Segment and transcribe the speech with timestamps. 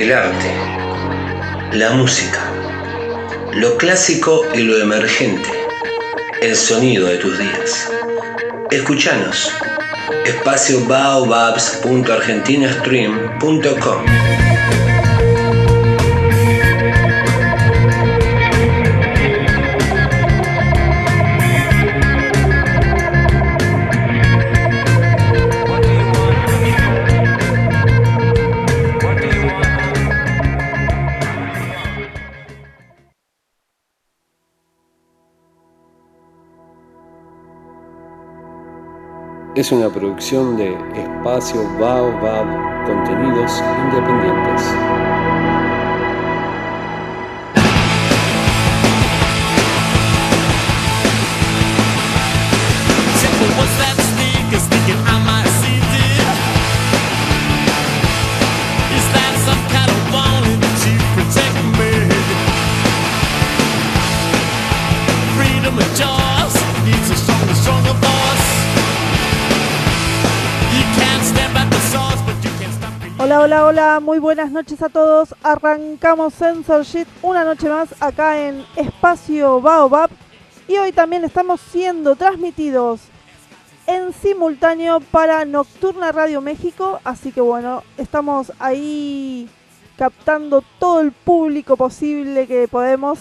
[0.00, 0.50] el arte,
[1.72, 2.50] la música,
[3.52, 5.50] lo clásico y lo emergente,
[6.40, 7.92] el sonido de tus días.
[8.70, 9.50] Escuchanos.
[10.24, 10.80] Espacio
[39.60, 42.46] Es una producción de Espacio Baobab
[42.86, 45.19] Contenidos Independientes.
[73.42, 75.34] Hola, hola, muy buenas noches a todos.
[75.42, 80.10] Arrancamos Censorship una noche más acá en Espacio Baobab
[80.68, 83.00] y hoy también estamos siendo transmitidos
[83.86, 89.48] en simultáneo para Nocturna Radio México, así que bueno, estamos ahí
[89.96, 93.20] captando todo el público posible que podemos.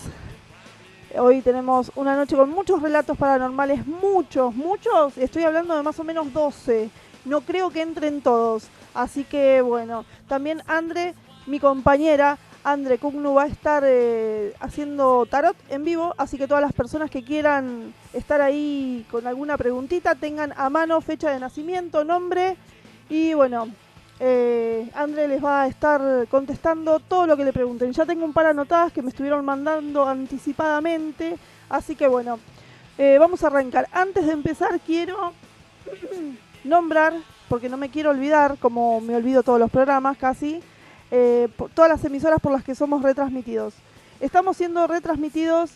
[1.18, 6.04] Hoy tenemos una noche con muchos relatos paranormales, muchos, muchos, estoy hablando de más o
[6.04, 6.90] menos 12.
[7.24, 8.70] No creo que entren todos.
[8.94, 11.14] Así que bueno, también Andre,
[11.46, 16.62] mi compañera, Andre Kugnu va a estar eh, haciendo tarot en vivo, así que todas
[16.62, 22.04] las personas que quieran estar ahí con alguna preguntita tengan a mano fecha de nacimiento,
[22.04, 22.58] nombre
[23.10, 23.70] y bueno,
[24.20, 27.94] eh, Andre les va a estar contestando todo lo que le pregunten.
[27.94, 31.38] Ya tengo un par anotadas que me estuvieron mandando anticipadamente,
[31.70, 32.40] así que bueno,
[32.98, 33.88] eh, vamos a arrancar.
[33.94, 35.34] Antes de empezar quiero
[36.66, 37.14] nombrar
[37.50, 40.62] porque no me quiero olvidar, como me olvido todos los programas casi,
[41.12, 43.74] eh, todas las emisoras por las que somos retransmitidos.
[44.22, 45.72] Estamos siendo retransmitidos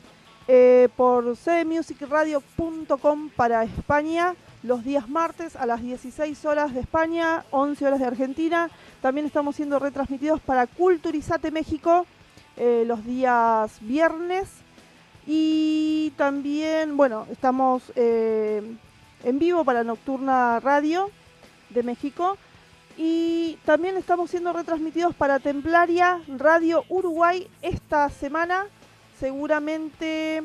[0.47, 7.85] eh, por cdmusicradio.com para España los días martes a las 16 horas de España, 11
[7.87, 8.69] horas de Argentina.
[9.01, 12.05] También estamos siendo retransmitidos para Culturizate México
[12.55, 14.47] eh, los días viernes.
[15.25, 18.77] Y también, bueno, estamos en
[19.39, 21.09] vivo para Nocturna Radio
[21.73, 22.37] de México.
[22.97, 28.65] Y también estamos siendo retransmitidos para Templaria Radio Uruguay esta semana.
[29.19, 30.43] Seguramente,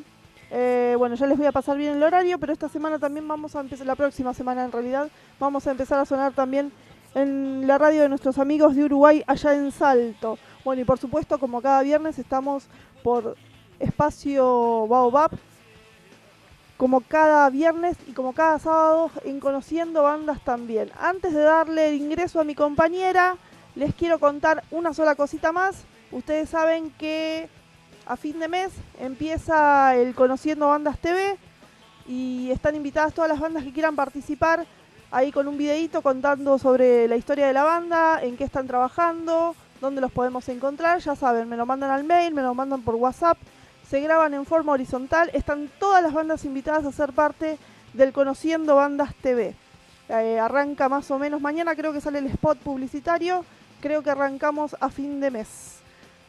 [0.50, 3.55] eh, bueno, ya les voy a pasar bien el horario, pero esta semana también vamos
[3.55, 6.72] a empezar, la próxima semana en realidad, vamos a empezar a sonar también
[7.15, 10.39] en la radio de nuestros amigos de Uruguay allá en Salto.
[10.65, 12.66] Bueno, y por supuesto, como cada viernes estamos
[13.03, 13.37] por
[13.78, 15.31] espacio Baobab
[16.78, 20.91] como cada viernes y como cada sábado en Conociendo Bandas también.
[20.99, 23.37] Antes de darle el ingreso a mi compañera,
[23.75, 25.83] les quiero contar una sola cosita más.
[26.12, 27.49] Ustedes saben que
[28.06, 31.37] a fin de mes empieza el Conociendo Bandas TV
[32.06, 34.65] y están invitadas todas las bandas que quieran participar
[35.10, 39.56] ahí con un videito contando sobre la historia de la banda, en qué están trabajando,
[39.81, 41.00] dónde los podemos encontrar.
[41.00, 43.37] Ya saben, me lo mandan al mail, me lo mandan por WhatsApp
[43.88, 45.31] se graban en forma horizontal.
[45.32, 47.59] Están todas las bandas invitadas a ser parte
[47.94, 49.54] del Conociendo Bandas TV.
[50.10, 53.44] Eh, arranca más o menos mañana, creo que sale el spot publicitario.
[53.81, 55.78] Creo que arrancamos a fin de mes.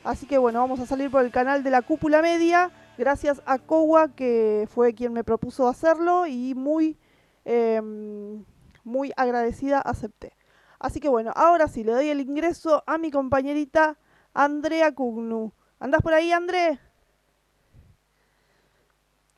[0.06, 2.72] Así que bueno, vamos a salir por el canal de la Cúpula Media.
[2.98, 6.98] Gracias a Kowa, que fue quien me propuso hacerlo y muy,
[7.44, 8.46] em,
[8.86, 10.34] muy agradecida acepté.
[10.80, 13.98] Así que bueno, ahora sí, le doy el ingreso a mi compañerita
[14.34, 15.52] Andrea Cugnu.
[15.80, 16.80] ¿Andás por ahí, André?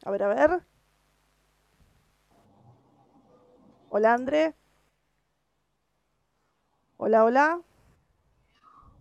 [0.06, 0.64] A ver, a ver.
[3.90, 4.55] Hola, André.
[6.97, 7.61] Hola, hola.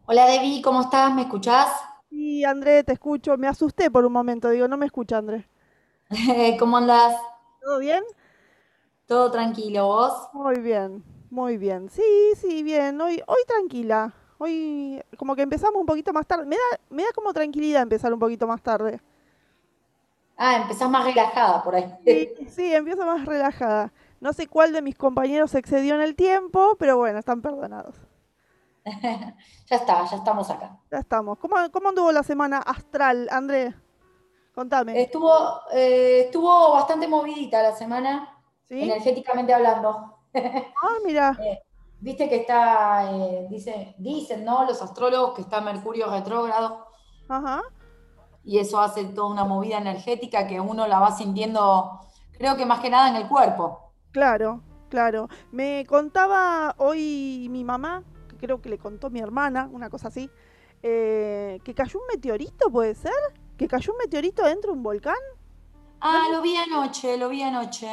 [0.06, 1.14] Hola, Debbie, ¿cómo estás?
[1.14, 1.68] ¿Me escuchás?
[2.10, 3.36] Sí, André, te escucho.
[3.38, 4.50] Me asusté por un momento.
[4.50, 5.48] Digo, no me escucha, André.
[6.58, 7.16] ¿Cómo andás?
[7.60, 8.04] ¿Todo bien?
[9.06, 10.30] Todo tranquilo, ¿vos?
[10.32, 11.88] Muy bien, muy bien.
[11.90, 12.02] Sí,
[12.36, 13.00] sí, bien.
[13.00, 14.14] Hoy, hoy tranquila.
[14.38, 16.46] Hoy como que empezamos un poquito más tarde.
[16.46, 19.00] Me da, me da como tranquilidad empezar un poquito más tarde.
[20.42, 21.84] Ah, empezás más relajada por ahí.
[22.48, 23.92] Sí, empiezo más relajada.
[24.20, 27.94] No sé cuál de mis compañeros excedió en el tiempo, pero bueno, están perdonados.
[28.86, 30.78] ya está, ya estamos acá.
[30.90, 31.36] Ya estamos.
[31.36, 33.74] ¿Cómo, cómo anduvo la semana astral, André?
[34.54, 35.02] Contame.
[35.02, 35.30] Estuvo,
[35.74, 40.20] eh, estuvo bastante movidita la semana, energéticamente hablando.
[40.34, 41.36] ah, mira.
[41.38, 41.60] Eh,
[42.00, 44.64] viste que está, eh, dice, dicen, ¿no?
[44.64, 46.86] Los astrólogos que está Mercurio retrógrado.
[47.28, 47.62] Ajá.
[48.44, 52.00] Y eso hace toda una movida energética que uno la va sintiendo,
[52.32, 53.92] creo que más que nada en el cuerpo.
[54.12, 55.28] Claro, claro.
[55.52, 60.30] Me contaba hoy mi mamá, que creo que le contó mi hermana, una cosa así,
[60.82, 63.12] eh, que cayó un meteorito, ¿puede ser?
[63.56, 65.14] ¿Que cayó un meteorito dentro de un volcán?
[66.00, 67.88] Ah, lo vi anoche, lo vi anoche.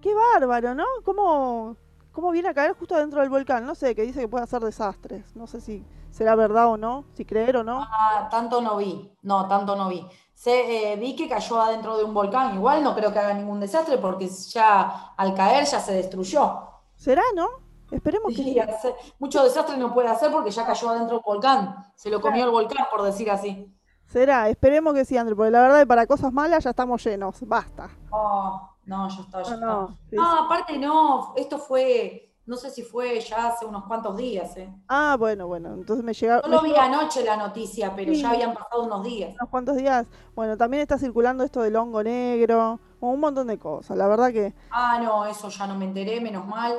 [0.00, 0.84] Qué bárbaro, ¿no?
[1.04, 1.76] ¿Cómo,
[2.10, 3.64] cómo viene a caer justo dentro del volcán?
[3.64, 5.36] No sé, que dice que puede hacer desastres.
[5.36, 5.84] No sé si
[6.16, 7.86] será verdad o no, si creer o no.
[7.90, 10.06] Ah, tanto no vi, no, tanto no vi.
[10.34, 13.60] Se, eh, vi que cayó adentro de un volcán, igual no creo que haga ningún
[13.60, 16.60] desastre porque ya al caer ya se destruyó.
[16.94, 17.48] ¿Será, no?
[17.90, 21.34] Esperemos que Sí, hace- mucho desastre no puede hacer porque ya cayó adentro de un
[21.34, 21.86] volcán.
[21.94, 23.72] Se lo comió el volcán, por decir así.
[24.06, 27.36] Será, esperemos que sí, André, porque la verdad que para cosas malas ya estamos llenos.
[27.46, 27.90] Basta.
[28.10, 29.96] Oh, no, ya está, ya No, no, está.
[30.10, 30.38] sí, No, sí.
[30.44, 34.72] aparte no, esto fue, no sé si fue ya hace unos cuantos días, ¿eh?
[34.88, 38.22] Ah, bueno, bueno, entonces me llega lo vi anoche la noticia, pero Sí.
[38.22, 39.34] ya habían pasado unos días.
[39.38, 40.06] unos cuantos días.
[40.34, 43.96] Bueno, también está circulando esto del hongo negro, un montón de cosas.
[43.96, 46.74] La verdad que Ah, no, eso ya no me enteré, menos mal.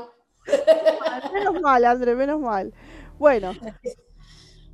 [1.33, 2.73] menos mal, André, menos mal.
[3.19, 3.51] Bueno,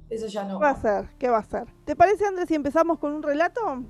[0.09, 0.59] Eso ya no.
[0.59, 1.09] ¿qué va a ser?
[1.17, 1.65] ¿Qué va a ser?
[1.85, 3.81] ¿Te parece, André, si empezamos con un relato?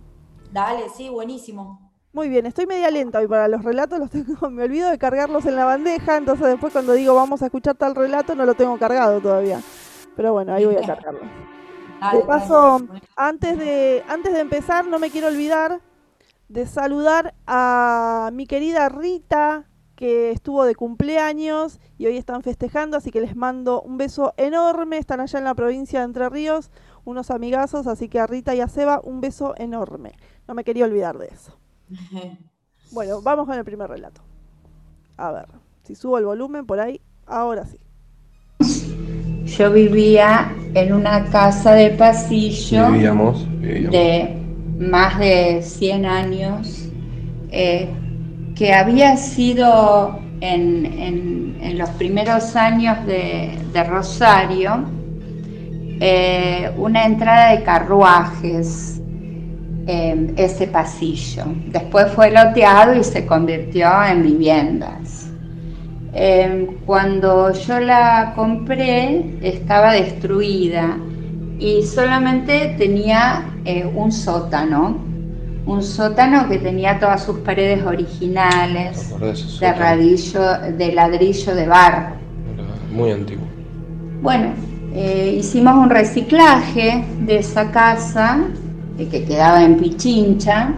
[0.51, 1.92] Dale, sí, buenísimo.
[2.13, 5.47] Muy bien, estoy media lenta hoy para los relatos, los tengo, me olvido de cargarlos
[5.47, 8.77] en la bandeja, entonces después cuando digo vamos a escuchar tal relato no lo tengo
[8.77, 9.59] cargado todavía.
[10.15, 11.21] Pero bueno, ahí voy a cargarlo.
[12.13, 15.81] De paso, antes de, antes de empezar, no me quiero olvidar
[16.49, 19.65] de saludar a mi querida Rita,
[19.95, 24.97] que estuvo de cumpleaños y hoy están festejando, así que les mando un beso enorme.
[24.99, 26.69] Están allá en la provincia de Entre Ríos,
[27.05, 30.11] unos amigazos, así que a Rita y a Seba un beso enorme.
[30.47, 31.62] No me quería olvidar de eso.
[32.91, 34.21] Bueno, vamos con el primer relato.
[35.17, 35.45] A ver,
[35.83, 37.77] si subo el volumen por ahí, ahora sí.
[39.45, 43.91] Yo vivía en una casa de pasillo Vivíamos, vivíamos.
[43.91, 44.35] de
[44.79, 46.87] más de 100 años,
[47.51, 47.89] eh,
[48.55, 54.85] que había sido en, en- en los primeros años de, de Rosario
[55.99, 59.01] eh, una entrada de carruajes,
[59.87, 61.43] eh, ese pasillo.
[61.67, 65.29] Después fue loteado y se convirtió en viviendas.
[66.13, 70.97] Eh, cuando yo la compré estaba destruida
[71.57, 74.97] y solamente tenía eh, un sótano,
[75.65, 79.13] un sótano que tenía todas sus paredes originales
[79.59, 82.15] de radillo, de ladrillo de barro.
[82.91, 83.45] Muy antiguo.
[84.21, 84.53] Bueno,
[84.93, 88.39] eh, hicimos un reciclaje de esa casa
[88.97, 90.73] eh, que quedaba en Pichincha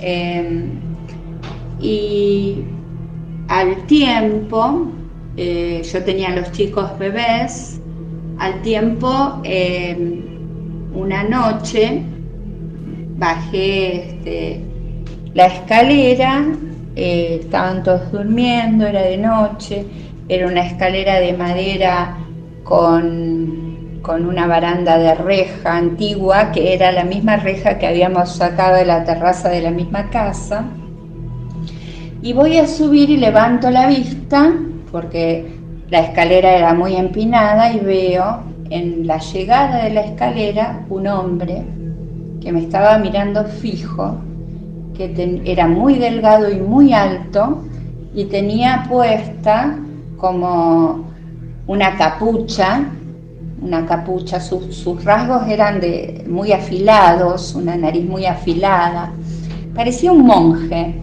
[0.00, 0.68] eh,
[1.80, 2.64] y
[3.48, 4.88] al tiempo,
[5.36, 7.80] eh, yo tenía los chicos bebés,
[8.38, 10.22] al tiempo, eh,
[10.94, 12.02] una noche
[13.16, 14.60] bajé este,
[15.34, 16.46] la escalera,
[16.96, 19.84] eh, estaban todos durmiendo, era de noche,
[20.28, 22.16] era una escalera de madera
[22.64, 23.63] con,
[24.04, 28.84] con una baranda de reja antigua, que era la misma reja que habíamos sacado de
[28.84, 30.66] la terraza de la misma casa.
[32.20, 34.52] Y voy a subir y levanto la vista,
[34.92, 35.46] porque
[35.88, 41.64] la escalera era muy empinada, y veo en la llegada de la escalera un hombre
[42.42, 44.16] que me estaba mirando fijo,
[44.94, 47.64] que era muy delgado y muy alto,
[48.14, 49.78] y tenía puesta
[50.18, 51.06] como
[51.66, 52.84] una capucha,
[53.64, 59.12] una capucha, sus, rasgos eran de, muy afilados, una nariz muy afilada,
[59.74, 61.00] parecía un monje,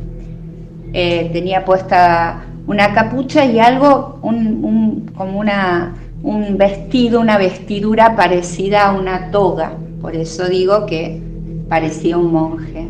[0.93, 8.15] Eh, tenía puesta una capucha y algo, un- un- como una, un vestido, una vestidura
[8.15, 11.21] parecida a una toga, por eso digo que
[11.69, 12.87] parecía un monje.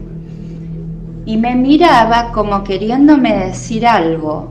[1.25, 4.49] Y me miraba como queriéndome decir algo,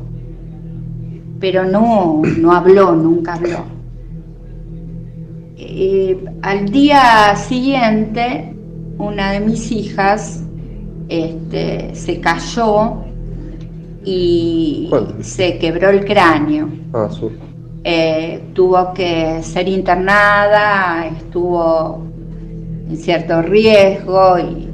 [1.40, 3.79] pero no, no habló, nunca habló.
[5.62, 8.54] Eh, al día siguiente,
[8.96, 10.42] una de mis hijas
[11.08, 12.94] este, se cayó
[14.02, 14.88] y
[15.20, 16.68] se quebró el cráneo.
[16.94, 17.08] Ah.
[17.84, 22.02] Eh, tuvo que ser internada, estuvo
[22.88, 24.68] en cierto riesgo y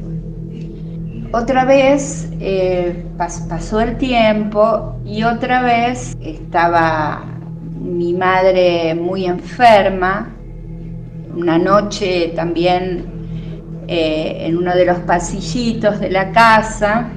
[1.32, 7.24] otra vez eh, pas- pasó el tiempo y otra vez estaba
[7.80, 10.32] mi madre muy enferma.
[11.36, 13.04] Una noche también
[13.86, 17.10] eh, en uno de los pasillitos de la casa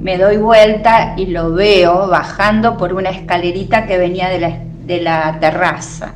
[0.00, 5.00] me doy vuelta y lo veo bajando por una escalerita que venía de la, de
[5.02, 6.14] la terraza.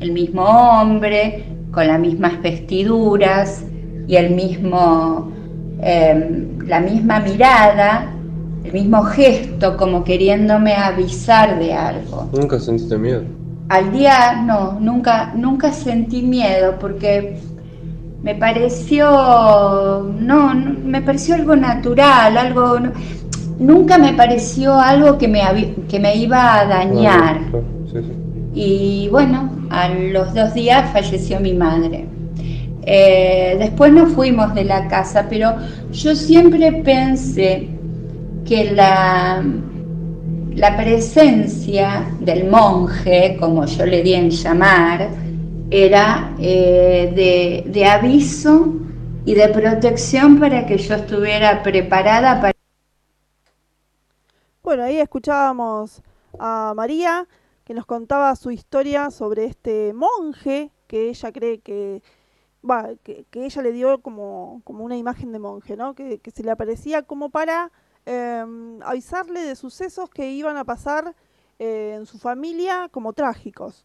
[0.00, 3.62] El mismo hombre, con las mismas vestiduras
[4.08, 5.30] y el mismo,
[5.82, 8.10] em, la misma mirada,
[8.64, 12.30] el mismo gesto, como queriéndome avisar de algo.
[12.32, 13.22] ¿Nunca sentiste miedo?
[13.70, 17.38] Al día no, nunca, nunca sentí miedo porque
[18.20, 19.08] me pareció,
[20.18, 22.80] no, no, me pareció algo natural, algo,
[23.60, 25.40] nunca me pareció algo que me,
[25.88, 27.42] que me iba a dañar.
[28.52, 32.06] Y bueno, a los dos días falleció mi madre.
[32.82, 35.54] Eh, después nos fuimos de la casa, pero
[35.92, 37.68] yo siempre pensé
[38.44, 39.44] que la,
[40.54, 45.10] la presencia del monje, como yo le di en llamar,
[45.70, 48.74] era eh, de, aviso
[49.24, 52.54] y de protección para que yo estuviera preparada para...
[54.62, 56.02] Bueno, ahí escuchábamos
[56.38, 57.26] a María
[57.64, 62.02] que nos contaba su historia sobre este monje que ella cree que,
[62.68, 65.94] va, que, ella le dio como, como una imagen de monje, ¿no?
[65.94, 67.70] Que, se le aparecía como para
[68.06, 71.14] em, avisarle de sucesos que iban a pasar
[71.58, 73.84] eh, en su familia como trágicos.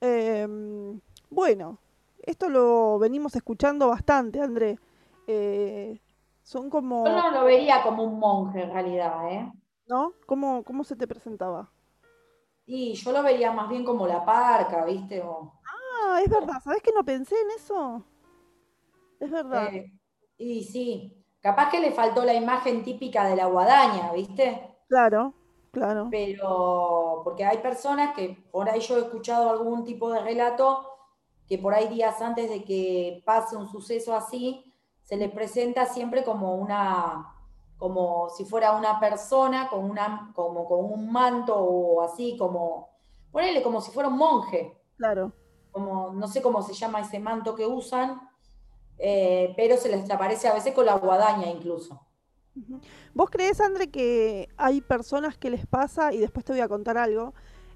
[0.00, 1.78] Em, bueno,
[2.22, 4.78] esto lo venimos escuchando bastante, André.
[5.26, 6.00] Eh,
[6.42, 7.06] son como...
[7.06, 9.52] Yo no lo vería como un monje en realidad, ¿eh?
[9.86, 10.12] ¿No?
[10.26, 11.70] ¿Cómo, cómo se te presentaba?
[12.66, 15.22] Y yo lo vería más bien como la parca, ¿viste?
[15.22, 16.60] Ah, es verdad.
[16.62, 18.04] ¿Sabes que no pensé en eso?
[19.20, 19.72] Es verdad.
[19.72, 19.92] Eh,
[20.36, 24.76] y sí, capaz que le faltó la imagen típica de la guadaña, ¿viste?
[24.88, 25.34] Claro.
[25.70, 26.08] Claro.
[26.10, 30.88] Pero, porque hay personas que por ahí yo he escuchado algún tipo de relato
[31.46, 36.22] que por ahí días antes de que pase un suceso así, se les presenta siempre
[36.22, 37.34] como una,
[37.78, 42.90] como si fuera una persona con una, como con un manto o así, como,
[43.32, 44.76] ponele como si fuera un monje.
[44.98, 45.32] Claro.
[45.70, 48.27] Como, no sé cómo se llama ese manto que usan,
[48.98, 52.00] eh, pero se les aparece a veces con la guadaña incluso.
[53.14, 56.98] ¿Vos crees, André, que hay personas que les pasa, y después te voy a contar
[56.98, 57.32] algo,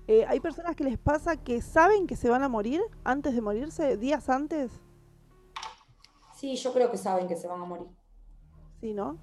[0.08, 3.40] eh, hay personas que les pasa que saben que se van a morir antes de
[3.40, 4.72] morirse, días antes?
[6.34, 7.86] Sí, yo creo que saben que se van a morir.
[8.80, 9.18] Sí, ¿no?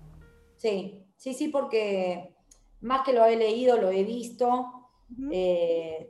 [0.55, 2.33] Sí, sí, sí, porque
[2.79, 4.89] más que lo he leído, lo he visto,
[5.31, 6.09] eh,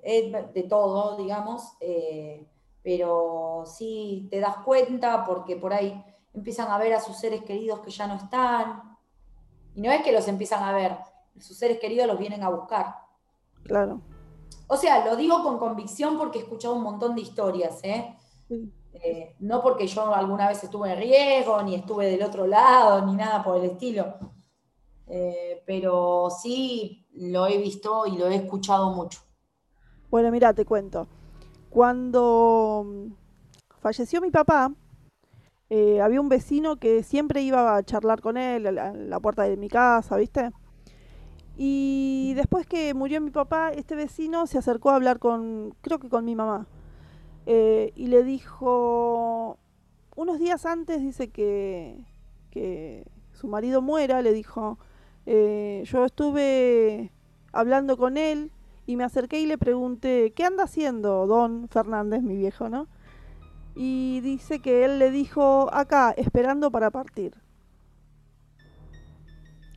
[0.53, 2.47] de todo, digamos, eh,
[2.81, 7.79] pero sí te das cuenta porque por ahí empiezan a ver a sus seres queridos
[7.79, 8.97] que ya no están,
[9.75, 10.97] y no es que los empiezan a ver,
[11.39, 12.95] sus seres queridos los vienen a buscar.
[13.63, 14.01] Claro.
[14.67, 18.15] O sea, lo digo con convicción porque he escuchado un montón de historias, ¿eh?
[18.93, 19.35] ¿eh?
[19.39, 23.43] no porque yo alguna vez estuve en riesgo, ni estuve del otro lado, ni nada
[23.43, 24.15] por el estilo.
[25.07, 29.21] Eh, pero sí lo he visto y lo he escuchado mucho.
[30.09, 31.07] Bueno, mira, te cuento.
[31.69, 32.85] Cuando
[33.79, 34.73] falleció mi papá,
[35.69, 39.55] eh, había un vecino que siempre iba a charlar con él a la, puerta de
[39.55, 40.51] mi casa, ¿viste?
[41.57, 46.09] Y después que murió mi papá, este vecino se acercó a hablar con, creo que
[46.09, 46.67] con mi mamá.
[47.45, 49.59] Eh, y le dijo,
[50.15, 52.05] unos días antes dice que,
[52.49, 54.79] que su marido muera, le dijo,
[55.27, 57.11] eh, yo estuve
[57.51, 58.51] hablando con él
[58.89, 62.87] y me acerqué y le pregunté, ¿qué anda haciendo don Fernández, mi viejo, no?
[63.81, 67.33] y dice que él le dijo acá, esperando para partir.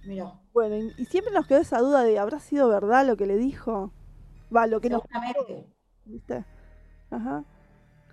[0.05, 0.41] Mira.
[0.53, 3.93] Bueno, y, siempre nos quedó esa duda de, ¿habrá sido verdad lo que le dijo?
[4.55, 5.67] Va, lo que Seguramente.
[6.05, 6.45] ¿Viste?
[7.13, 7.45] Ajá.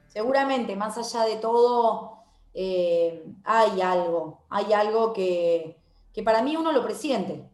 [0.10, 2.20] Seguramente, más allá de todo,
[2.54, 5.76] eh, hay algo, hay algo que,
[6.14, 7.50] que, para mí uno lo presiente.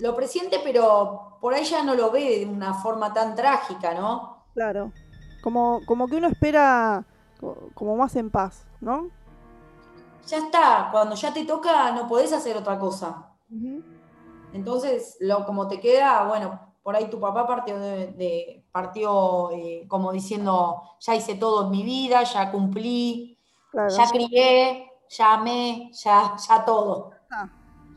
[0.00, 4.44] Lo presiente, pero por ahí ya no lo ve de una forma tan trágica, ¿no?
[4.54, 4.92] Claro.
[5.42, 7.04] Como, como que uno espera
[7.74, 9.10] como más en paz, ¿no?
[10.26, 13.30] Ya está, cuando ya te toca no podés hacer otra cosa.
[14.52, 20.12] Entonces, lo, como te queda, bueno, por ahí tu papá partió, de, partió eh, como
[20.12, 23.38] diciendo, ya hice todo en mi vida, ya cumplí,
[23.72, 27.12] ya crié, ya amé, ya, ya todo.
[27.30, 27.48] Ah,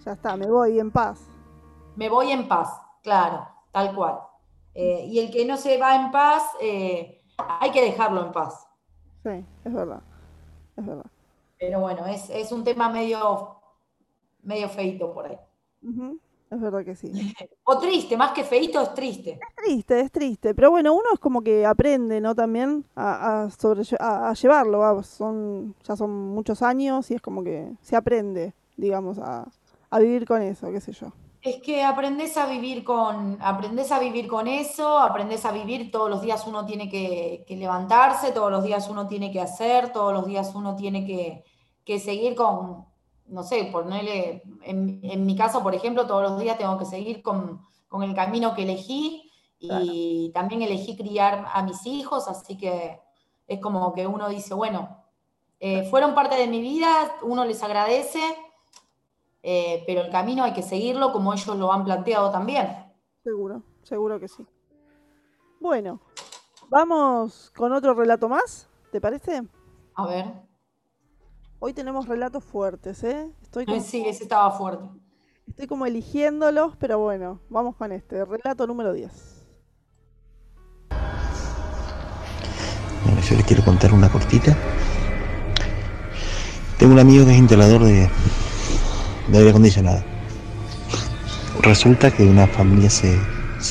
[0.05, 1.21] ya está, me voy en paz.
[1.95, 4.20] Me voy en paz, claro, tal cual.
[4.74, 8.67] Eh, y el que no se va en paz, eh, hay que dejarlo en paz.
[9.24, 10.01] Sí, es verdad,
[10.77, 11.05] es verdad.
[11.60, 13.58] Pero bueno, es, un tema medio,
[14.41, 15.38] medio feito por ahí.
[16.50, 17.12] Es verdad que sí.
[17.63, 19.39] o triste, más que feito es triste.
[19.41, 20.53] Es triste, es triste.
[20.53, 22.36] Pero bueno, uno es como que aprende, ¿no?
[22.36, 25.03] También a, sobre, a, llevarlo.
[25.03, 29.48] Son, ya son muchos años y es como que se aprende, digamos, a,
[29.89, 31.13] a vivir con eso, qué sé yo.
[31.41, 36.07] Es que aprendes a vivir con, aprendes a vivir con eso, aprendes a vivir todos
[36.07, 40.27] los días uno tiene que, levantarse, todos los días uno tiene que hacer, todos los
[40.27, 42.86] días uno tiene que, seguir con,
[43.25, 47.24] no sé, ponerle, en, en, mi caso, por ejemplo, todos los días tengo que seguir
[47.24, 47.65] con,
[48.03, 49.29] el camino que elegí
[49.60, 53.00] y también elegí criar a mis hijos, así que
[53.48, 55.03] es como que uno dice, bueno,
[55.60, 58.21] eh, fueron parte de mi vida, uno les agradece
[59.43, 62.67] eh, pero el camino hay que seguirlo como ellos lo han planteado también.
[63.24, 64.45] Seguro, seguro que sí.
[65.60, 66.00] Bueno,
[66.69, 69.43] vamos con otro relato más, ¿te parece?
[69.95, 70.25] A ver.
[71.60, 73.31] Hoy tenemos relatos fuertes, ¿eh?
[73.41, 74.86] Estoy Sí, ese estaba fuerte.
[75.48, 79.12] Estoy como eligiéndolos, pero bueno, vamos con este, relato número 10.
[83.05, 84.55] Bueno, yo les quiero contar una cortita.
[86.79, 88.10] Tengo un amigo que es instalador de,
[89.27, 90.03] de aire acondicionado.
[91.61, 93.19] Resulta que una familia se,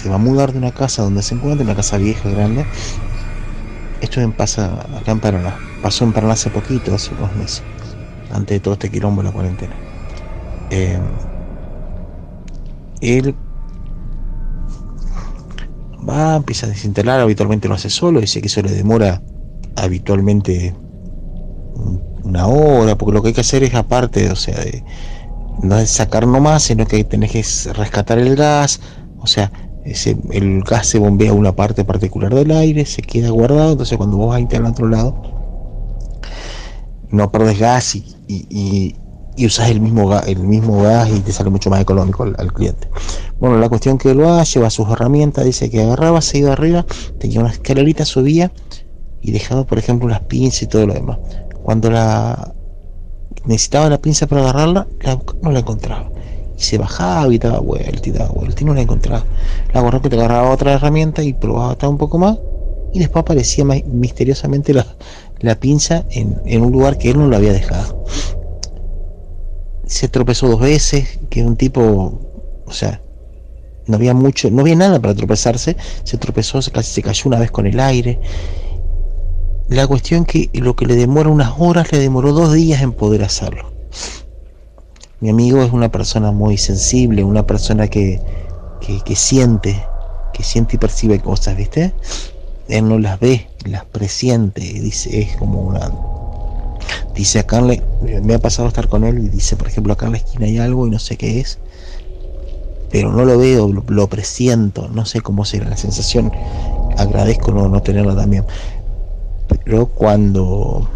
[0.09, 2.65] va a mudar de una casa donde se encuentra, una casa vieja, grande.
[4.01, 5.57] Esto en pasa acá en Paraná.
[5.83, 7.63] Pasó en Paraná hace poquito, hace unos meses,
[8.33, 9.75] antes de todo este quilombo la cuarentena.
[10.71, 11.01] Eh,
[13.01, 13.35] él
[16.09, 19.23] va, empieza a desinstalar, habitualmente lo hace solo, dice que eso le demora
[19.77, 20.75] habitualmente
[22.23, 24.85] una hora, porque lo que hay que hacer es aparte, o sea, de,
[25.63, 28.81] no es sacar nomás, sino que tenés que rescatar el gas,
[29.19, 29.53] o sea,
[29.85, 33.97] ese, el gas se bombea a una parte particular del aire, se queda guardado, entonces
[33.97, 35.23] cuando vos vas a al otro lado,
[37.11, 38.97] no perdes gas y, y,
[39.47, 42.89] usas el mismo, gas, el mismo gas y te sale mucho más económico al, cliente.
[43.39, 46.85] Bueno, la cuestión que lo hace, lleva sus herramientas, dice que agarraba, se iba arriba,
[47.19, 48.53] tenía una escalerita, subía
[49.23, 51.19] y dejaba, por ejemplo, las pinzas y todo lo demás.
[51.63, 52.53] Cuando la
[53.45, 54.87] necesitaba la pinza para agarrarla,
[55.43, 56.11] no la encontraba.
[56.59, 59.25] Y se bajaba y daba vuelta y daba vuelta y no la encontraba.
[59.73, 62.39] La agarró que te agarraba otra herramienta y probaba hasta un poco más.
[62.93, 68.05] Y después aparecía misteriosamente la, pinza en, un lugar que él no lo había dejado.
[69.87, 72.21] Se tropezó dos veces, que un tipo,
[72.67, 73.01] o sea,
[73.87, 75.77] no había mucho, no había nada para tropezarse.
[76.05, 78.21] Se tropezó, casi se cayó una vez con el aire
[79.71, 83.23] la cuestión que lo que le demora unas horas, le demoró dos días en poder
[83.23, 83.71] hacerlo.
[85.21, 88.21] Mi amigo es una persona muy sensible, una persona que,
[88.81, 89.81] que, siente,
[90.33, 91.95] que siente y percibe cosas, ¿viste?
[92.69, 95.93] Él no las ve, las presiente, dice, es como una...
[97.15, 100.19] Dice acá, me ha pasado estar con él y dice, por ejemplo, acá en la
[100.19, 101.59] esquina hay algo y no sé qué es,
[102.91, 106.33] pero no lo veo, lo, lo presiento, no sé cómo será la sensación,
[106.97, 108.45] agradezco no, no tenerla también
[109.65, 110.89] pero cuando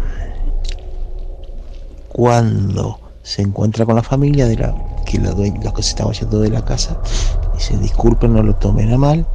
[2.09, 6.49] cuando se encuentra con la familia de la que los que se estaban yendo de
[6.49, 6.97] la casa
[7.53, 9.25] dice disculpen no lo tomen a mal.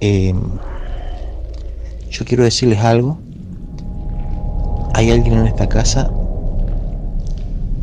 [0.00, 0.40] Em,
[2.10, 3.18] yo quiero decirles algo.
[4.94, 6.10] Hay alguien en esta casa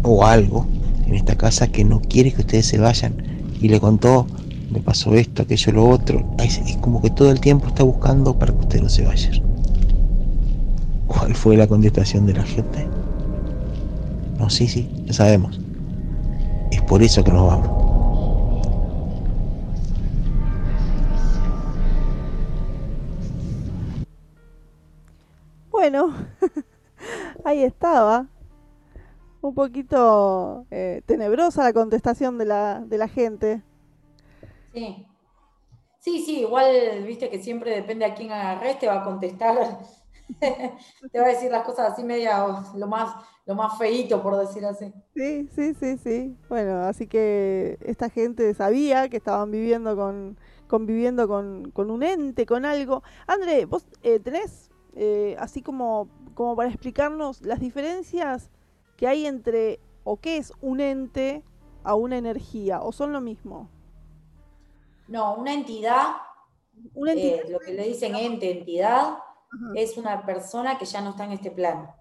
[0.04, 0.68] o algo
[1.08, 3.16] en esta casa que no quiere que ustedes se vayan
[3.62, 4.28] y le contó
[4.70, 8.54] me pasó esto aquello lo otro es como que todo el tiempo está buscando para
[8.54, 9.55] que ustedes no se vayan
[11.08, 12.88] ¿Cuál fue la contestación de la gente?
[14.40, 15.60] No, sí, sí, ya sabemos.
[16.72, 17.86] Es por eso que nos vamos.
[25.72, 26.14] Bueno,
[27.46, 28.28] ahí estaba.
[29.42, 33.62] Un poquito eh, tenebrosa la contestación de la, de la gente.
[34.74, 35.06] Sí.
[36.00, 39.80] Sí, sí, igual, viste que siempre depende a quién agarres, te va a contestar
[40.40, 44.66] Te va a decir las cosas así media, lo más, lo más feíto, por decir
[44.66, 44.92] así.
[45.16, 46.38] Sí, sí, sí, sí.
[46.50, 52.46] Bueno, así que esta gente sabía que estaban viviendo con, conviviendo con, con un ente,
[52.46, 53.04] con algo.
[53.28, 58.50] André, vos eh, tenés eh, así como, como para explicarnos las diferencias
[58.98, 61.44] que hay entre o qué es un ente
[61.84, 63.70] a una energía, o son lo mismo.
[65.08, 66.16] No, una entidad,
[66.94, 67.46] ¿Una entidad?
[67.46, 69.18] Eh, lo que le dicen ente, entidad,
[69.76, 71.96] es una persona que ya no está en este plano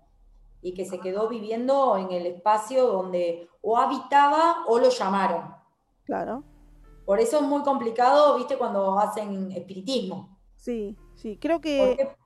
[0.63, 5.55] y que se quedó viviendo en el espacio donde o habitaba o lo llamaron.
[6.05, 6.43] Claro.
[7.05, 10.39] Por eso es muy complicado, viste, cuando hacen espiritismo.
[10.57, 12.17] Sí, sí, creo que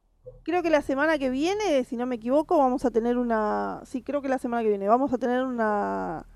[0.45, 4.03] creo que la semana que viene, si no me equivoco, vamos a tener una sí,
[4.03, 6.27] creo que la semana que viene vamos a tener una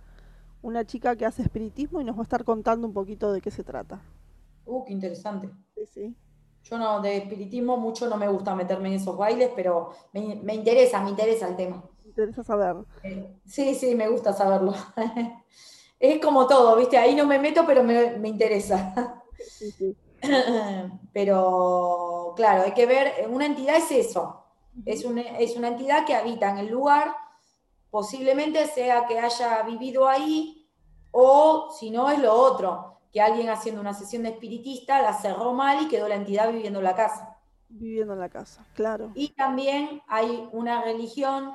[0.61, 3.51] una chica que hace espiritismo y nos va a estar contando un poquito de qué
[3.51, 4.03] se trata.
[4.65, 5.51] Uh, qué interesante.
[5.75, 6.17] Sí, sí.
[6.65, 11.03] Yo no, de espiritismo mucho no me gusta meterme en esos bailes, pero me, interesa,
[11.03, 11.83] me interesa el tema.
[12.03, 12.77] Me interesa saber.
[13.03, 14.75] Eh, sí, sí, me gusta saberlo.
[15.99, 16.99] es como todo, ¿viste?
[16.99, 19.23] Ahí no me meto, pero me, me interesa.
[19.39, 19.97] Sí, sí.
[21.13, 24.45] Pero, claro, hay que ver, una entidad es eso,
[24.87, 27.15] es una, es una entidad que habita en el lugar,
[27.91, 30.69] posiblemente sea que haya vivido ahí,
[31.11, 35.53] o si no es lo otro, que alguien haciendo una sesión de espiritista la cerró
[35.53, 37.39] mal y quedó la entidad viviendo en la casa.
[37.69, 39.13] Viviendo en la casa, claro.
[39.15, 41.53] Y también hay una religión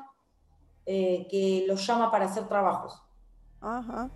[0.86, 3.02] eh, que los llama para hacer trabajos
[3.62, 4.10] Ajá.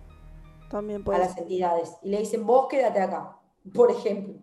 [0.70, 1.42] También a puede las ser.
[1.42, 1.96] entidades.
[2.02, 3.38] Y le dicen, vos quédate acá,
[3.74, 4.34] por ejemplo.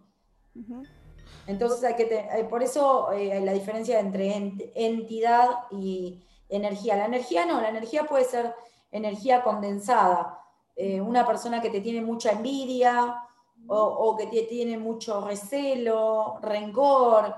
[1.47, 6.23] Entonces hay que te- eh, por eso eh, hay la diferencia entre ent- entidad y
[6.49, 6.95] energía.
[6.95, 8.53] La energía no, la energía puede ser
[8.91, 10.39] energía condensada.
[10.82, 13.22] Eh, una persona que te tiene mucha envidia
[13.68, 17.36] o, o que te tiene mucho recelo, rencor.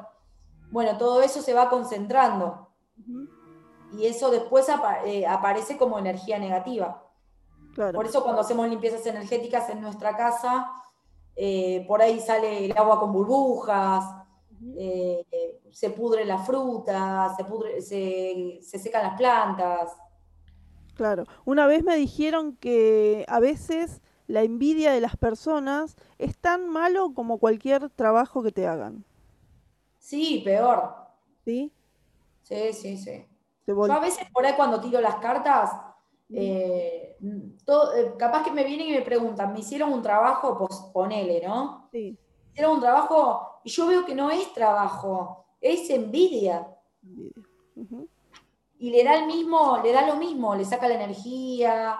[0.69, 2.67] Bueno, todo eso se va concentrando
[3.93, 7.03] y eso después apa- eh, aparece como energía negativa.
[7.73, 7.93] Claro.
[7.95, 10.71] Por eso cuando hacemos limpiezas energéticas en nuestra casa,
[11.35, 14.03] eh, por ahí sale el agua con burbujas,
[14.77, 15.25] eh,
[15.71, 19.97] se pudre la fruta, se, pudre, se, se secan las plantas.
[21.01, 21.25] Claro.
[21.45, 27.15] Una vez me dijeron que a veces la envidia de las personas es tan malo
[27.15, 29.03] como cualquier trabajo que te hagan.
[29.97, 30.93] Sí, peor.
[31.43, 31.71] ¿Sí?
[32.43, 33.25] Sí, sí, sí.
[33.65, 35.71] Yo a veces por ahí cuando tiro las cartas,
[36.31, 37.17] eh,
[37.65, 40.55] todo- eh, capaz que me vienen y me preguntan, ¿me hicieron un trabajo?
[40.55, 41.89] Pues ponele, ¿no?
[41.91, 42.15] Sí.
[42.51, 46.67] Hicieron un trabajo y yo veo que no es trabajo, es envidia.
[47.03, 47.41] envidia.
[48.81, 51.99] Y le da el mismo, le da lo mismo, le saca la energía,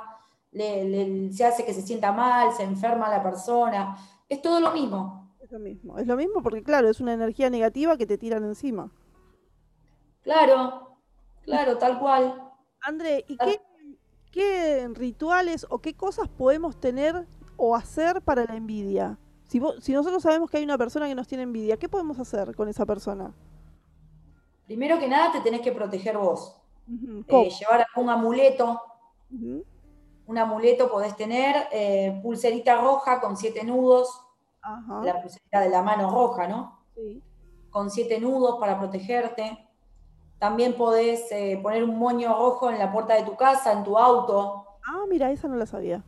[0.51, 3.97] le, le- se hace que se sienta mal, se enferma la persona,
[4.29, 5.31] es todo lo mismo.
[5.41, 5.97] Es lo mismo.
[5.99, 8.91] Es lo mismo porque, claro, es una energía negativa que te tiran encima.
[10.23, 10.97] Claro,
[11.43, 12.23] claro, tal cual.
[12.81, 13.61] André, ¿y qué,
[14.31, 19.19] qué rituales o qué cosas podemos tener o hacer para la envidia?
[19.47, 22.55] Si, si nosotros sabemos que hay una persona que nos tiene envidia, ¿qué podemos hacer
[22.55, 23.33] con esa persona?
[24.65, 26.60] Primero que nada te tenés que proteger vos.
[26.87, 28.81] Eh, llevar algún amuleto,
[29.29, 34.21] un amuleto podés tener, eh, pulserita roja con siete nudos,
[34.61, 36.85] Ajá, la pulserita de la mano roja, ¿no?
[36.95, 37.21] sí.
[37.69, 39.57] Con siete nudos para protegerte.
[40.39, 43.97] También podés eh, poner un moño rojo en la puerta de tu casa, en tu
[43.97, 46.03] auto, Ah, mira, esa no la sabía.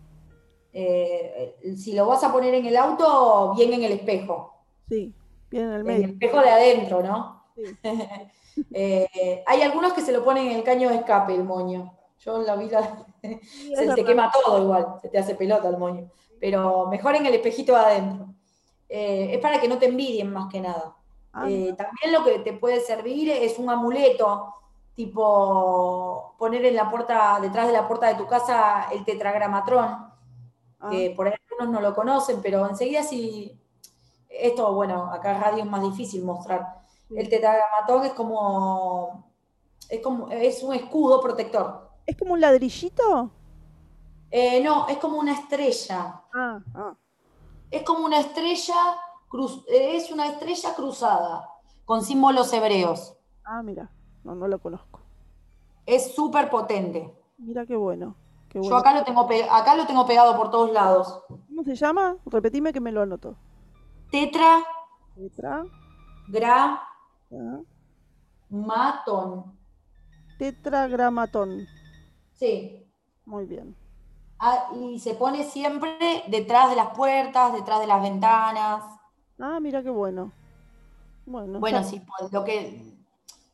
[1.75, 5.13] Si lo vas a poner en el auto, bien en el espejo, Sí,
[5.51, 6.05] bien en el en medio.
[6.05, 7.43] el espejo de adentro, ¿no?
[7.55, 7.63] Sí.
[8.71, 11.93] Eh, hay algunos que se lo ponen en el caño de escape, el moño.
[12.19, 15.69] Yo la vi, la- Sí, es se te quema todo igual, se te hace pelota
[15.69, 16.09] el moño.
[16.39, 18.27] Pero mejor en el espejito de adentro.
[18.89, 20.95] Eh, es para que no te envidien más que nada.
[21.33, 24.53] Ah, Eh, también lo que te puede servir es un amuleto,
[24.95, 30.11] tipo poner en la puerta, detrás de la puerta de tu casa el tetragramatrón,
[30.79, 33.59] ah, que por ahí algunos no lo conocen, pero enseguida sí,
[34.29, 36.82] esto, bueno, acá en radio es más difícil mostrar.
[37.13, 37.19] Sí.
[37.19, 39.31] El tetragramatón es como,
[39.89, 41.89] es como, es un escudo protector.
[42.05, 43.31] ¿Es como un ladrillito?
[44.31, 46.21] Eh, no, es como una estrella.
[46.33, 46.95] Ah, ah.
[47.69, 48.75] Es como una estrella,
[49.29, 51.49] cruz, eh, es una estrella cruzada,
[51.85, 53.15] con símbolos hebreos.
[53.43, 53.91] Ah, mira,
[54.23, 55.01] no, no lo conozco.
[55.85, 57.13] Es súper potente.
[57.37, 58.15] Mira qué bueno,
[58.49, 61.23] qué Yo acá lo, tengo acá lo tengo pegado por todos lados.
[61.27, 62.17] ¿Cómo se llama?
[62.25, 63.35] Repetime que me lo anoto.
[64.09, 64.63] Tetra,
[65.15, 65.65] Tetra,
[66.27, 66.81] gra,
[67.39, 67.59] ah,
[68.49, 69.57] matón.
[70.37, 71.67] tetragramatón.
[72.33, 72.85] Sí.
[73.25, 73.75] Muy bien.
[74.39, 78.83] Ah, y se pone siempre detrás de las puertas, detrás de las ventanas.
[79.39, 80.31] Ah, mira qué bueno.
[81.25, 82.93] Bueno, Bueno, ya- si lo que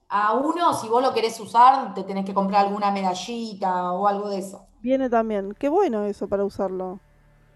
[0.09, 4.29] a uno, si vos lo querés usar, te tenés que comprar alguna medallita o algo
[4.29, 4.65] de eso.
[4.81, 5.53] viene también.
[5.59, 6.99] Qué bueno eso para usarlo.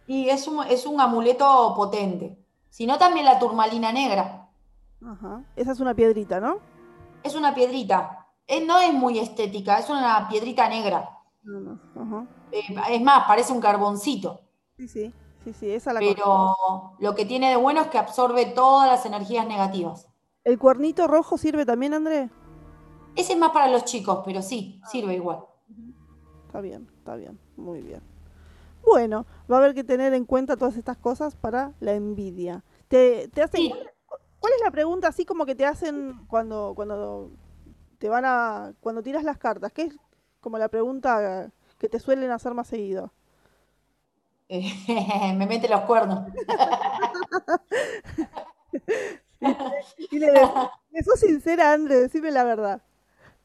[0.06, 2.38] Y es un, es un amuleto potente.
[2.70, 4.43] Si no, también la turmalina negra.
[5.06, 5.44] Ajá.
[5.56, 6.60] Esa es una piedrita, ¿no?
[7.24, 8.28] Es una piedrita.
[8.48, 11.10] Eh, no es muy estética, es una piedrita negra.
[11.44, 11.80] No, no.
[11.96, 12.28] Ajá.
[12.52, 12.62] Eh,
[12.92, 14.42] es más, parece un carboncito.
[14.78, 15.14] Sí, sí.
[15.44, 16.16] Sí, sí, esa la conozco.
[16.24, 20.08] Pero lo que tiene de bueno es que absorbe todas las energías negativas.
[20.46, 22.30] ¿El cuernito rojo sirve también, André?
[23.16, 25.40] Ese es más para los chicos, pero sí, sirve igual.
[26.48, 27.40] Está bien, está bien.
[27.58, 28.02] Muy bien.
[28.86, 32.64] Bueno, va a haber que tener en cuenta todas estas cosas para la envidia.
[32.88, 33.70] Te, te hacen, Sí.
[33.70, 33.92] ¿cuál,
[34.44, 37.32] cuál es la pregunta así como que te hacen cuando, cuando
[37.98, 39.72] te van a, cuando tiras las cartas?
[39.72, 39.96] ¿Qué es
[40.42, 43.14] como la pregunta que te suelen hacer más seguido?
[44.50, 44.64] Eh,
[45.38, 46.28] me mete los cuernos.
[50.12, 50.32] Y le
[50.92, 52.82] le sos sincera, André, decime la verdad.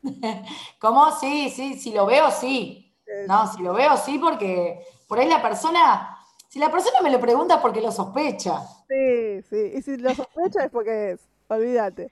[0.80, 1.12] ¿Cómo?
[1.12, 2.92] Sí, sí, si lo veo, sí.
[3.28, 6.17] No, si lo veo, sí, porque por ahí la persona,
[6.58, 8.60] si la persona me lo pregunta es porque lo sospecha.
[8.88, 9.72] Sí, sí.
[9.76, 11.20] Y si lo sospecha es porque es.
[11.46, 12.10] Olvídate.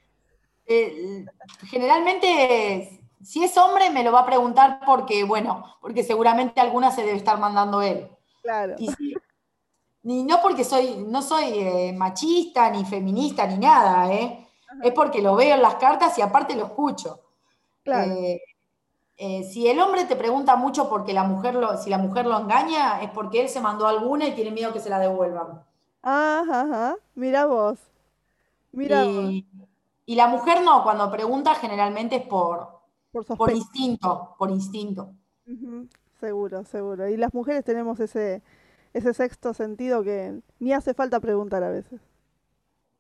[0.67, 1.25] Eh,
[1.69, 7.03] generalmente, si es hombre, me lo va a preguntar porque, bueno, porque seguramente alguna se
[7.03, 8.09] debe estar mandando él.
[8.41, 8.77] Claro.
[8.79, 9.15] Y si-
[10.05, 14.47] no porque soy, no soy eh, machista, ni feminista, ni nada, ¿eh?
[14.81, 17.21] Es porque lo veo en las cartas y aparte lo escucho.
[17.83, 18.13] Claro.
[18.13, 18.41] Eh,
[19.17, 22.39] eh, si el hombre te pregunta mucho porque la mujer lo, si la mujer lo
[22.39, 25.65] engaña, es porque él se mandó alguna y tiene miedo que se la devuelvan.
[26.03, 26.97] Ajá, ajá.
[27.15, 27.79] Mira vos.
[28.73, 29.33] Mira vos.
[29.33, 29.47] Y,
[30.07, 32.69] y la mujer no, cuando pregunta generalmente es por,
[33.37, 35.15] Por instinto, por instinto.
[36.21, 37.09] Seguro, seguro.
[37.09, 38.43] Y las mujeres tenemos ese,
[38.93, 42.01] ese sexto sentido que ni hace falta preguntar a veces.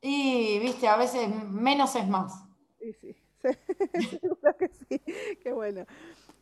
[0.00, 2.44] Y, viste, a veces menos es más.
[2.80, 3.15] Y sí, sí,
[3.52, 5.00] seguro que sí.
[5.42, 5.84] Qué bueno.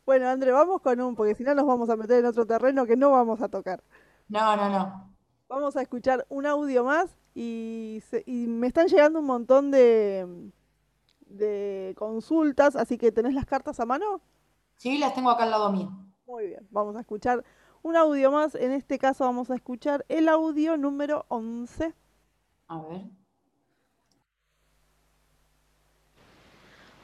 [0.07, 2.85] Bueno, André, vamos con un, porque si no nos vamos a meter en otro terreno
[2.87, 3.83] que no vamos a tocar.
[4.29, 5.14] No, no, no.
[5.49, 10.51] Vamos a escuchar un audio más y, se- y me están llegando un montón de,
[11.27, 14.21] de consultas, así que ¿tenés las cartas a mano?
[14.77, 15.90] Sí, las tengo acá al lado mío.
[16.27, 17.45] Muy bien, vamos a escuchar
[17.83, 18.55] un audio más.
[18.55, 21.95] En este caso vamos a escuchar el audio número 11.
[22.69, 23.03] A ver.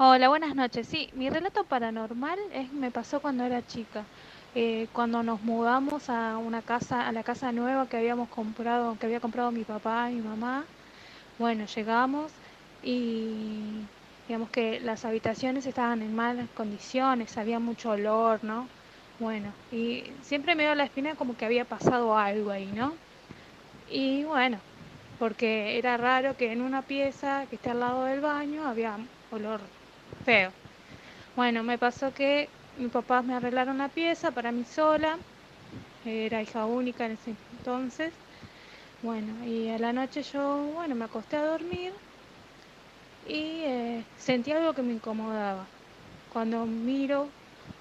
[0.03, 0.89] Hola, buenas noches.
[0.89, 4.09] Sí, mi relato paranormal es, me pasó cuando era chica.
[4.55, 9.05] Eh, cuando nos mudamos a una casa, a la casa nueva que habíamos comprado, que
[9.07, 10.67] había comprado mi papá y mi mamá.
[11.39, 12.41] Bueno, llegamos
[12.83, 13.91] y
[14.27, 18.73] digamos que las habitaciones estaban en malas condiciones, había mucho olor, ¿no?
[19.19, 23.01] Bueno, y siempre me dio la espina como que había pasado algo ahí, ¿no?
[23.87, 24.65] Y bueno,
[25.19, 28.99] porque era raro que en una pieza que esté al lado del baño había
[29.31, 29.73] olor
[30.23, 30.55] feo.
[31.35, 35.21] Bueno, me pasó que mis papás me arreglaron la pieza para mí sola,
[36.05, 38.15] era hija única en ese entonces.
[39.03, 41.95] Bueno, y a la noche yo, bueno, me acosté a dormir
[43.23, 45.71] y eh, sentí algo que me incomodaba.
[46.29, 47.35] Cuando miro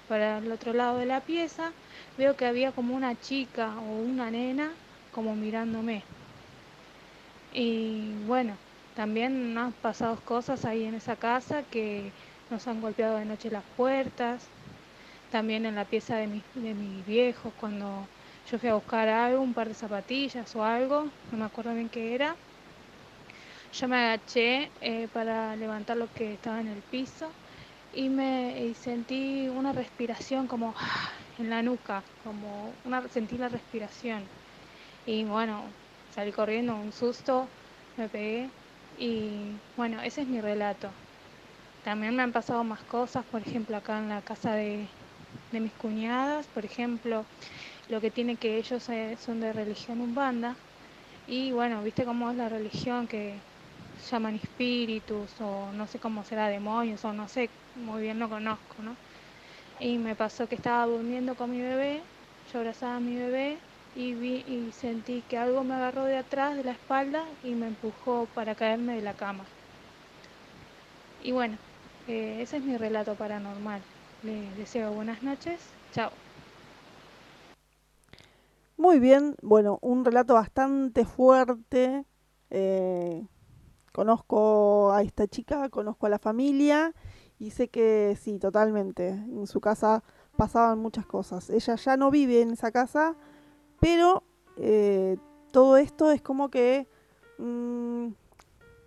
[0.06, 1.74] para el otro lado de la pieza,
[2.16, 4.78] veo que había como una chica o una nena
[5.10, 6.06] como mirándome.
[7.52, 8.58] Y bueno,
[9.00, 12.14] también han pasado cosas ahí en esa casa que
[12.50, 14.52] nos han golpeado de noche las puertas,
[15.30, 18.10] también en la pieza de, mi- de mis viejos cuando
[18.46, 21.90] yo fui a buscar algo, un par de zapatillas o algo, no me acuerdo bien
[21.90, 22.38] qué era.
[23.72, 27.36] Yo me agaché eh, para levantar lo que estaba en el piso
[27.92, 30.74] y me sentí una respiración como
[31.38, 34.30] en la nuca, como una, sentí la respiración.
[35.04, 35.74] Y bueno,
[36.10, 37.52] salí corriendo, un susto,
[37.96, 38.52] me pegué
[39.00, 40.94] y bueno, ese es mi relato.
[41.82, 44.88] También me han pasado más cosas, por ejemplo, acá en la casa de,
[45.52, 47.26] de mis cuñadas, por ejemplo,
[47.88, 50.56] lo que tiene que ellos eh, son de religión umbanda
[51.26, 53.42] y bueno, viste cómo es la religión que
[54.10, 58.82] llaman espíritus o no sé cómo será demonios o no sé, muy bien no conozco,
[58.82, 58.98] ¿no?
[59.80, 62.04] Y me pasó que estaba durmiendo con mi bebé,
[62.52, 63.60] yo abrazaba a mi bebé
[63.94, 67.68] y vi y sentí que algo me agarró de atrás de la espalda y me
[67.68, 69.44] empujó para caerme de la cama.
[71.22, 71.56] Y bueno,
[72.08, 73.82] eh, ese es mi relato paranormal.
[74.22, 75.60] Les deseo buenas noches.
[75.92, 76.10] Chao.
[78.76, 82.04] Muy bien, bueno, un relato bastante fuerte.
[82.50, 83.26] eh,
[83.92, 86.94] conozco a esta chica, conozco a la familia
[87.38, 89.08] y sé que sí, totalmente.
[89.08, 90.02] En su casa
[90.36, 91.50] pasaban muchas cosas.
[91.50, 93.16] Ella ya no vive en esa casa,
[93.80, 94.22] pero
[94.56, 95.16] eh,
[95.52, 96.86] todo esto es como que
[97.38, 98.08] mm,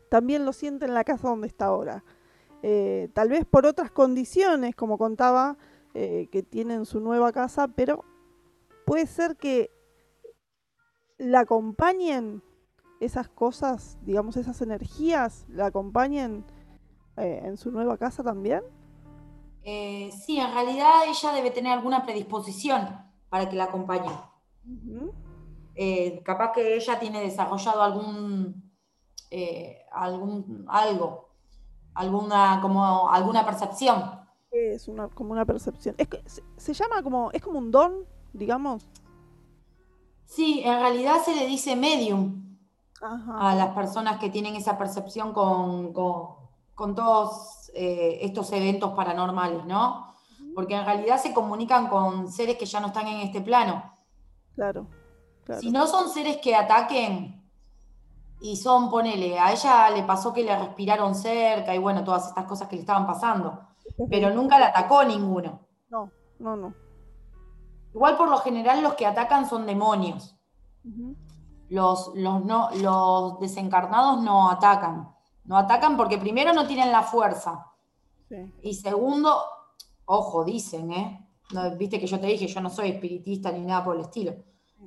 [0.09, 2.03] también lo siente en la casa donde está ahora.
[2.61, 5.57] Eh, tal vez por otras condiciones, como contaba,
[5.93, 8.05] eh, que tienen su nueva casa, pero
[8.85, 9.69] puede ser que
[11.17, 12.41] la acompañen
[13.01, 16.45] esas cosas, digamos, esas energías, la acompañen
[17.17, 18.61] eh, en su nueva casa también.
[19.63, 22.87] Sí, en realidad ella debe tener alguna predisposición
[23.29, 24.11] para que la acompañe.
[25.75, 28.71] Eh, capaz que ella tiene desarrollado algún,
[29.31, 31.29] eh, algún algo,
[31.95, 34.21] alguna, como, alguna percepción.
[34.51, 35.95] Es una, como una percepción.
[35.97, 38.87] Es se, se llama como, es como un don, digamos.
[40.25, 42.57] Sí, en realidad se le dice medium
[43.01, 43.49] Ajá.
[43.49, 46.43] a las personas que tienen esa percepción con, con-
[46.75, 50.13] con todos eh, estos eventos paranormales, ¿no?
[50.55, 53.92] Porque en realidad se comunican con seres que ya no están en este plano.
[54.55, 54.87] Claro,
[55.45, 55.61] claro.
[55.61, 57.43] Si no son seres que ataquen
[58.41, 62.45] y son, ponele, a ella le pasó que le respiraron cerca y bueno, todas estas
[62.45, 63.59] cosas que le estaban pasando,
[64.09, 65.61] pero nunca la atacó ninguno.
[65.89, 66.73] No, no, no.
[67.93, 70.35] Igual por lo general los que atacan son demonios.
[71.69, 75.13] los, los, no, los desencarnados no atacan.
[75.45, 77.71] No atacan porque primero no tienen la fuerza.
[78.61, 79.41] Y segundo,
[80.05, 81.22] ojo, dicen, ¿eh?
[81.77, 84.33] Viste que yo te dije, yo no soy espiritista ni nada por el estilo.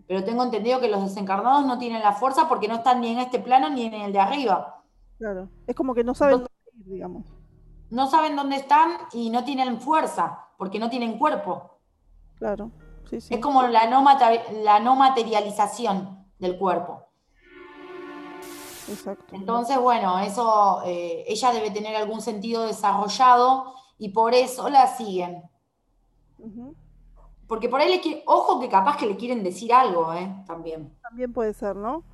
[0.07, 3.19] Pero tengo entendido que los desencarnados no tienen la fuerza porque no están ni en
[3.19, 4.85] este plano ni en el de arriba.
[5.19, 7.25] Claro, es como que no saben dónde ir, digamos.
[7.91, 11.79] No saben dónde están y no tienen fuerza porque no tienen cuerpo.
[12.37, 12.71] Claro,
[13.09, 13.35] sí, sí.
[13.35, 14.05] Es como la no,
[14.63, 17.07] la no materialización del cuerpo.
[18.89, 19.35] Exacto.
[19.35, 25.43] Entonces, bueno, eso, eh, ella debe tener algún sentido desarrollado y por eso la siguen.
[27.47, 30.35] Porque por ahí le quiere, ojo que capaz que le quieren decir algo, ¿eh?
[30.47, 30.93] También.
[31.03, 32.05] También puede ser, ¿no?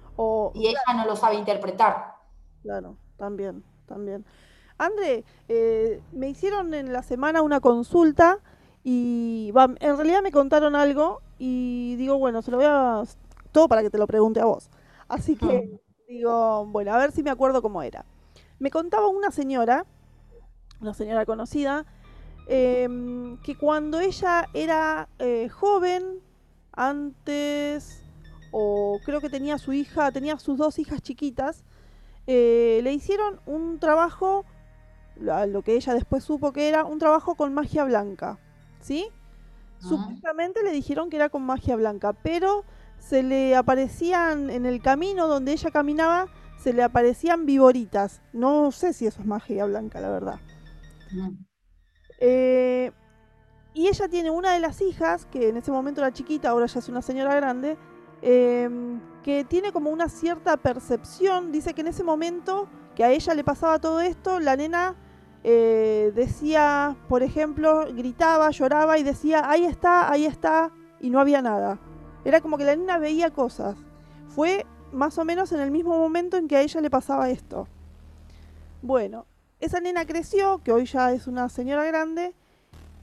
[0.54, 2.14] y ella no lo sabe interpretar.
[2.62, 4.24] Claro, también, también.
[4.78, 8.38] André, eh, me hicieron en la semana una consulta
[8.84, 13.02] y en realidad me contaron algo y digo, bueno, se lo voy a...
[13.52, 14.70] Todo para que te lo pregunte a vos.
[15.08, 18.04] Así que digo, bueno, a ver si me acuerdo cómo era.
[18.58, 19.86] Me contaba una señora,
[20.80, 21.84] una señora conocida,
[22.46, 26.20] em, que cuando ella era eh, joven,
[26.72, 28.02] antes,
[28.50, 31.64] o creo que tenía su hija, tenía sus dos hijas chiquitas,
[32.26, 34.44] eh, le hicieron un trabajo,
[35.16, 38.38] lo que ella después supo que era, un trabajo con magia blanca,
[38.80, 39.06] ¿sí?
[39.10, 39.88] Ah.
[39.88, 42.64] Supuestamente le dijeron que era con magia blanca, pero
[42.98, 46.28] se le aparecían en el camino donde ella caminaba,
[46.58, 48.22] se le aparecían viboritas.
[48.32, 50.40] No sé si eso es magia blanca, la verdad.
[52.24, 52.92] Eh,
[53.74, 56.78] y ella tiene una de las hijas, que en ese momento era chiquita, ahora ya
[56.78, 57.76] es una señora grande,
[58.22, 61.50] em, que tiene como una cierta percepción.
[61.50, 64.94] Dice que en ese momento que a ella le pasaba todo esto, la nena
[65.42, 71.42] eh, decía, por ejemplo, gritaba, lloraba y decía, ahí está, ahí está, y no había
[71.42, 71.80] nada.
[72.24, 73.76] Era como que la nena veía cosas.
[74.28, 77.66] Fue más o menos en el mismo momento en que a ella le pasaba esto.
[78.80, 79.26] Bueno,
[79.62, 82.34] esa nena creció, que hoy ya es una señora grande,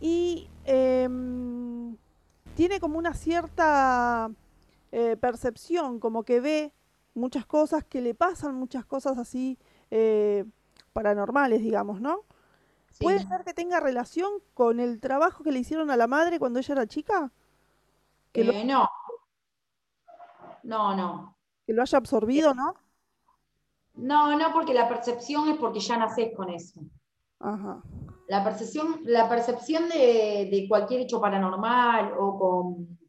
[0.01, 1.95] y em,
[2.53, 4.29] tiene como una cierta
[4.91, 6.73] eh, percepción, como que ve
[7.13, 9.57] muchas cosas, que le pasan muchas cosas así
[9.89, 10.43] eh,
[10.91, 12.25] paranormales, digamos, ¿no?
[12.99, 16.59] ¿Puede ser que tenga relación con el trabajo que le hicieron a la madre cuando
[16.59, 17.31] ella era chica?
[18.33, 18.89] Que eh, No,
[20.63, 21.37] no, no.
[21.65, 22.75] Que lo haya absorbido, ¿no?
[23.99, 26.81] No, no, porque la percepción es porque ya nacés con eso.
[27.39, 27.81] Ajá.
[28.27, 32.99] La percepción, la percepción de, cualquier hecho paranormal o con,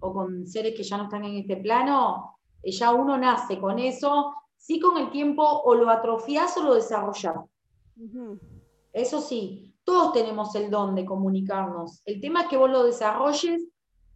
[0.00, 3.78] o con seres que ya no están en este plano, eh, ya uno nace con
[3.78, 7.36] eso, sí con el tiempo o lo atrofiás o lo desarrollás.
[8.92, 12.00] Eso sí, todos tenemos el don de comunicarnos.
[12.04, 13.62] El tema es que vos lo desarrolles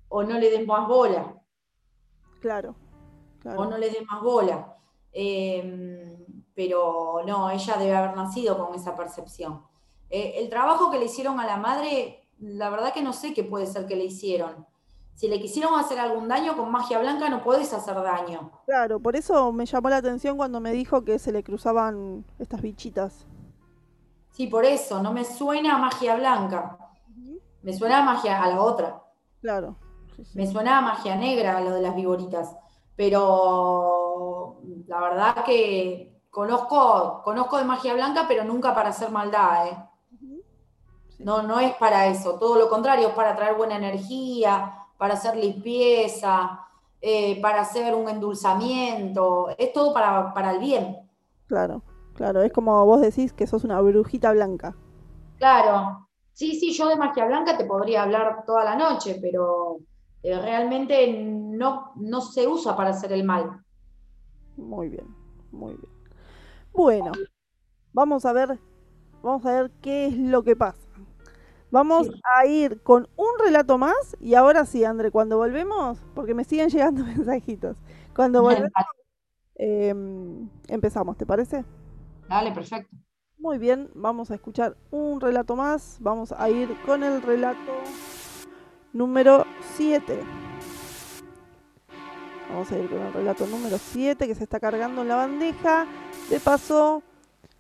[0.09, 1.37] o no le des más bola.
[2.41, 2.77] Claro.
[3.45, 4.78] O no le des más bola.
[5.13, 9.63] Em, pero no, ella debe haber nacido con esa percepción.
[10.11, 13.45] Eh, el trabajo que le hicieron a la madre, la verdad que no sé qué
[13.45, 14.67] puede ser que le hicieron.
[15.15, 18.53] Si le quisieron hacer algún daño con magia blanca, no puedes hacer daño.
[18.67, 22.63] Claro, por eso me llamó la atención cuando me dijo que se le cruzaban estas
[22.63, 23.27] bichitas.
[24.31, 26.79] Sí, por eso, no me suena a magia blanca.
[27.63, 29.03] Me suena a magia a la otra.
[29.41, 29.75] Claro.
[30.35, 32.57] Me suena a magia negra lo de las viboritas.
[32.95, 34.28] Pero
[34.87, 39.77] la verdad que conozco, conozco de magia blanca, pero nunca para hacer maldad, ¿eh?
[41.19, 45.37] No, no es para eso, todo lo contrario, es para traer buena energía, para hacer
[45.37, 46.61] limpieza,
[47.01, 50.97] eh, para hacer un endulzamiento, es todo para, para el bien.
[51.47, 51.83] Claro.
[52.19, 54.75] Claro, es como vos decís que sos una brujita blanca.
[55.37, 59.79] Claro, sí, sí, yo de magia blanca te podría hablar toda la noche, pero
[60.25, 63.65] eh, realmente no, no se usa para hacer el mal.
[64.59, 65.07] Muy bien,
[65.53, 65.93] muy bien.
[66.73, 67.13] Bueno,
[67.93, 68.59] vamos a ver,
[69.23, 70.87] vamos a ver qué es lo que pasa.
[71.71, 76.45] Vamos a ir con un relato más y ahora sí, André, cuando volvemos, porque me
[76.45, 77.77] siguen llegando mensajitos,
[78.15, 78.71] cuando volvemos
[79.55, 81.65] em, empezamos, ¿te parece?
[82.29, 82.97] Dale, perfecto.
[83.39, 85.99] Muy bien, vamos a escuchar un relato más.
[86.01, 87.73] Vamos a ir con el relato
[88.93, 89.45] número
[89.77, 90.48] 7.
[92.49, 95.87] Vamos a ir con el relato número 7 que se está cargando en la bandeja.
[96.31, 97.03] De paso,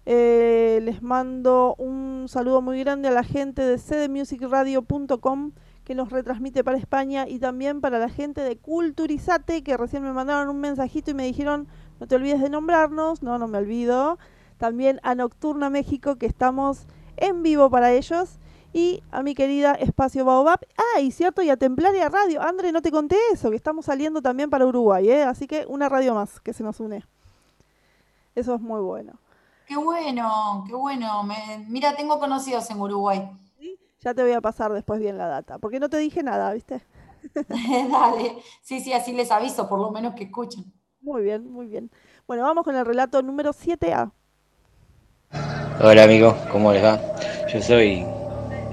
[0.07, 5.53] eh, les mando un saludo muy grande a la gente de cdmusicradio.com
[5.85, 10.13] que nos retransmite para España y también para la gente de Culturizate que recién me
[10.13, 11.69] mandaron un mensajito y me dijeron
[12.01, 13.23] no te olvides de nombrarnos.
[13.23, 14.19] No, no me olvido
[14.57, 16.87] también a Nocturna México, que estamos
[17.17, 18.39] en vivo para ellos.
[18.73, 20.61] Y a mi querida Espacio Baobab.
[20.77, 22.43] Ah, y cierto, y a Templaria Radio.
[22.43, 25.23] André, no te conté eso, que estamos saliendo también para Uruguay, ¿eh?
[25.23, 27.05] Así que una radio más que se nos une.
[28.35, 29.15] Eso es muy bueno.
[29.67, 31.29] Qué bueno, qué bueno.
[31.69, 33.29] mira, tengo conocidos en Uruguay.
[34.01, 36.83] Ya te voy a pasar después bien la data, porque no te dije nada, ¿viste?
[37.49, 40.73] Dale, sí, sí, así les aviso, por lo menos que escuchen.
[41.01, 41.91] Muy bien, muy bien.
[42.27, 44.13] Bueno, vamos con el relato número 7A.
[45.81, 47.01] Hola amigos, ¿cómo les va?
[47.53, 48.07] Yo soy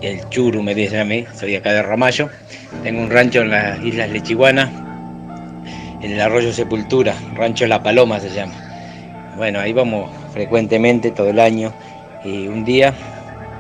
[0.06, 2.30] el Churu, me dicen a mí, soy acá de Ramallo.
[2.84, 4.72] Tengo un rancho en las Islas Lechiguana,
[6.02, 8.54] en el arroyo Sepultura, Rancho La Paloma se llama.
[9.36, 11.74] Bueno, ahí vamos frecuentemente todo el año
[12.24, 12.94] y un día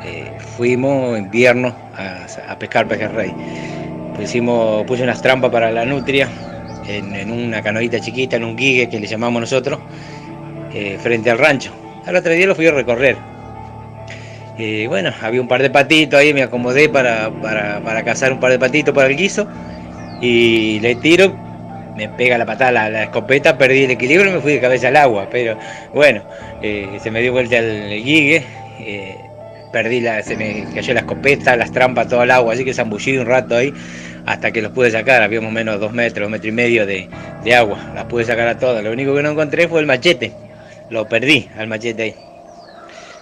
[0.03, 3.33] eh, fuimos invierno a, pescar pejerrey.
[4.15, 6.29] Pusimos, puse unas trampas para la nutria
[6.87, 9.79] en, una canoita chiquita, en un guigue que le llamamos nosotros,
[10.73, 11.71] eh, frente al rancho.
[12.05, 13.34] Al otro día lo fui a recorrer.
[14.57, 18.51] Y bueno, había un par de patitos ahí, me acomodé para, para, cazar un par
[18.51, 19.47] de patitos para el guiso
[20.21, 21.35] y le tiro,
[21.97, 24.95] me pega la patada la, escopeta, perdí el equilibrio y me fui de cabeza al
[24.95, 25.27] agua.
[25.29, 25.57] Pero
[25.93, 26.23] bueno,
[26.61, 28.43] eh, se me dio vuelta el, guigue,
[28.79, 29.17] eh,
[29.73, 33.17] perdí la, se me cayó la escopeta, las trampas, todo el agua, así que zambullí
[33.17, 33.73] un rato ahí
[34.25, 37.07] hasta que los pude sacar, habíamos menos dos metros, metro y medio de,
[37.55, 38.83] agua, las pude sacar a todas.
[38.83, 40.31] Lo único que no encontré fue el machete,
[40.89, 42.15] lo perdí al machete ahí.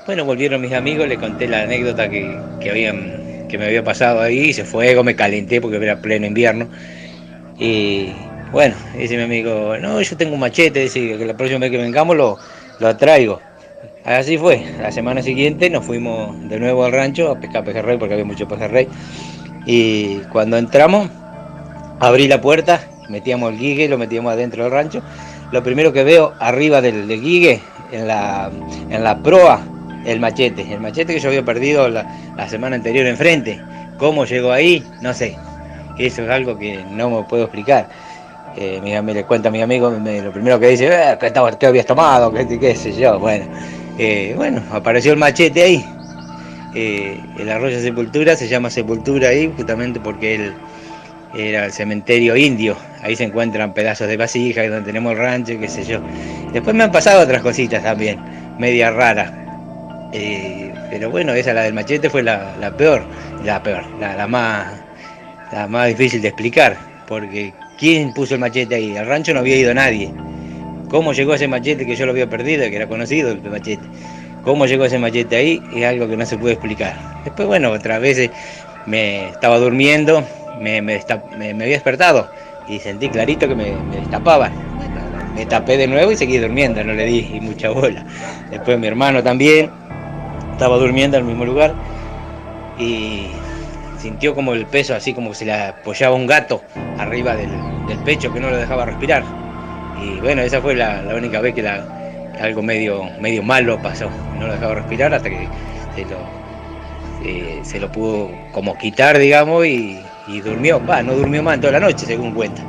[0.06, 2.38] Bueno, volvieron mis amigos, le conté la anécdota que,
[2.70, 6.68] habían, que me había pasado ahí, hice fuego, me calenté porque era pleno invierno.
[7.58, 8.12] Y
[8.52, 11.78] bueno, dice mi amigo, no, yo tengo un machete, dice que la próxima vez que
[11.78, 12.38] vengamos lo,
[12.80, 13.40] lo traigo.
[14.04, 18.16] Así fue, la semana siguiente nos fuimos de nuevo al rancho a pescar pejerrey porque
[18.16, 18.90] había mucho pejerrey.
[19.66, 21.10] Y cuando entramos,
[22.02, 25.02] abrí la puerta, metíamos el guigue, lo metíamos adentro del rancho.
[25.54, 27.62] Lo primero que veo arriba del, guigue,
[27.94, 28.52] en la,
[28.90, 29.62] en la proa,
[30.06, 30.62] el machete.
[30.74, 32.06] El machete que yo había perdido la,
[32.50, 33.60] semana anterior enfrente.
[33.98, 34.84] ¿Cómo llegó ahí?
[35.02, 35.38] No sé.
[35.98, 37.88] Eso es algo que no me puedo explicar.
[38.56, 41.86] Eh, me le cuenta a mi amigo, lo primero que dice, eh, ¿qué, estaba, habías
[41.86, 42.32] tomado?
[42.32, 43.18] ¿Qué, qué sé yo?
[43.20, 43.46] Bueno,
[43.98, 45.86] eh, bueno, apareció el machete ahí.
[46.76, 50.54] Eh, el arroyo Sepultura se llama Sepultura ahí justamente porque él
[51.36, 52.76] era el cementerio indio.
[53.02, 56.00] Ahí se encuentran pedazos de vasija, donde tenemos el rancho, qué sé yo.
[56.52, 58.20] Después me han pasado otras cositas también,
[58.58, 59.43] media rara.
[60.14, 63.04] Eh, pero bueno, esa, la del machete, fue la, peor,
[63.44, 64.68] la peor, la, más,
[65.52, 66.78] la más difícil de explicar.
[67.08, 68.96] Porque ¿quién puso el machete ahí?
[68.96, 70.12] Al rancho no había ido nadie.
[70.90, 73.84] ¿Cómo llegó ese machete que yo lo había perdido, que era conocido el machete?
[74.44, 76.96] cómo llegó ese machete ahí es algo que no se puede explicar.
[77.24, 78.30] Después, bueno, otras veces
[78.86, 80.24] me estaba durmiendo,
[80.60, 82.30] me, había despertado
[82.68, 84.74] y sentí clarito que me, me.
[85.36, 88.06] Me tapé de nuevo y seguí durmiendo, no le di mucha bola.
[88.52, 89.72] Después mi hermano también
[90.54, 91.74] estaba durmiendo en el mismo lugar
[92.80, 93.28] y
[94.00, 96.62] sintió como el peso, así como se le apoyaba un gato
[96.98, 97.50] arriba del,
[98.06, 99.24] pecho que no lo dejaba respirar.
[100.02, 101.84] Y bueno, esa fue la única vez que la,
[102.40, 105.48] algo medio, medio malo pasó, no lo dejaba respirar hasta que
[105.96, 106.18] se lo,
[107.24, 110.00] eh, se lo pudo como quitar, digamos, y,
[110.44, 112.62] durmió, va, no durmió más en toda la noche, según cuenta.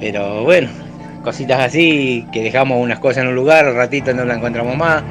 [0.00, 0.68] Pero bueno,
[1.22, 5.02] cositas así, que dejamos unas cosas en un lugar, al ratito no la encontramos más,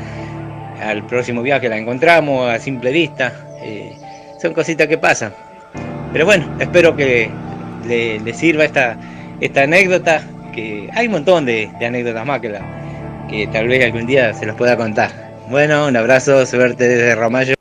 [0.82, 3.96] al próximo viaje la encontramos a simple vista, eh,
[4.42, 5.34] son cositas que pasan.
[6.12, 7.30] Pero bueno, espero que
[7.86, 8.98] le, sirva esta,
[9.56, 10.24] anécdota,
[10.54, 14.46] que hay un montón de, anécdotas más que la, que tal vez algún día se
[14.46, 15.12] los pueda contar.
[15.50, 17.56] Bueno, un abrazo, suerte desde Ramallo.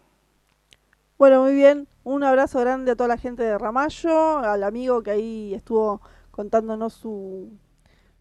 [1.19, 1.89] Bueno, muy bien.
[2.05, 6.01] Un abrazo grande a toda la gente de Ramallo, al amigo que ahí estuvo
[6.31, 7.51] contándonos su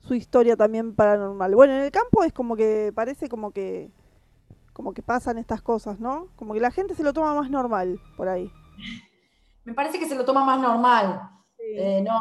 [0.09, 1.55] historia también paranormal.
[1.55, 3.89] Bueno, en el campo es como que parece como que
[4.77, 6.27] como que pasan estas cosas, ¿no?
[6.35, 8.51] Como que la gente se lo toma más normal por ahí.
[9.65, 11.31] Me parece que se lo toma más normal.
[11.75, 12.19] Eh, no,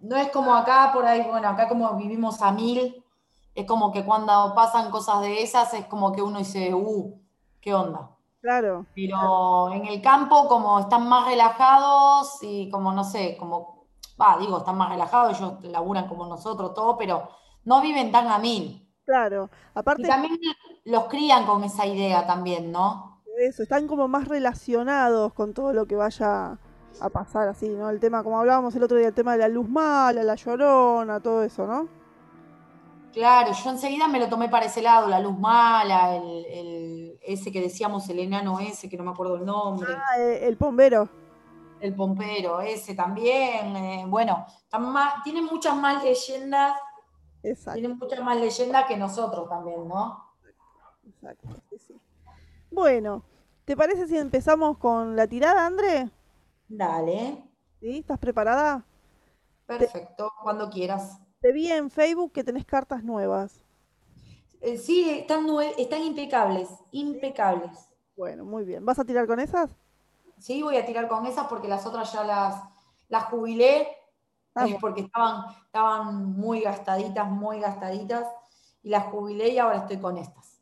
[0.00, 3.04] no es como acá, por ahí, bueno, acá como vivimos a mil,
[3.54, 7.20] es como que cuando pasan cosas de esas es como que uno dice, uh,
[7.60, 8.10] ¿qué onda?
[8.40, 8.86] Claro.
[8.94, 13.86] Pero en el campo como están más relajados y como no sé, como,
[14.20, 17.28] va, digo, están más relajados, ellos laburan como nosotros, todo, pero
[17.64, 18.82] no viven tan a mil.
[19.04, 20.02] Claro, aparte...
[20.02, 20.38] Y también
[20.86, 23.20] los crían con esa idea también, ¿no?
[23.38, 26.58] Eso, están como más relacionados con todo lo que vaya
[27.00, 27.90] a pasar así, ¿no?
[27.90, 31.20] El tema, como hablábamos el otro día, el tema de la luz mala, la llorona,
[31.20, 31.88] todo eso, ¿no?
[33.12, 37.60] Claro, yo enseguida me lo tomé para ese lado, la luz mala, el, ese que
[37.60, 39.92] decíamos, el enano ese, que no me acuerdo el nombre.
[39.92, 41.08] Ah, eh, el pompero.
[41.80, 43.76] El pompero, ese también.
[43.76, 44.46] Eh, bueno,
[44.78, 46.76] más, tiene muchas más leyendas.
[47.42, 47.80] Exacto.
[47.80, 50.25] Tiene muchas más leyendas que nosotros también, ¿no?
[51.20, 52.00] Exacto, sí, sí.
[52.70, 53.24] Bueno,
[53.66, 56.08] ¿Te parece si empezamos con la tirada, André?
[56.68, 57.50] Dale.
[57.80, 57.98] ¿Sí?
[57.98, 58.86] ¿Estás preparada?
[59.66, 61.18] Perfecto, cuando quieras.
[61.40, 63.64] Te vi en Facebook que tenés cartas nuevas.
[64.60, 65.48] Eh, sí, están,
[65.78, 67.88] están impecables, impecables.
[68.16, 68.84] Bueno, muy bien.
[68.84, 69.68] ¿Vas a tirar con esas?
[70.38, 72.62] Sí, voy a tirar con esas porque las otras ya las,
[73.08, 73.88] las jubilé,
[74.54, 78.28] ah, eh, porque estaban, estaban muy gastaditas, muy gastaditas,
[78.84, 80.55] y las jubilé y ahora estoy con estas.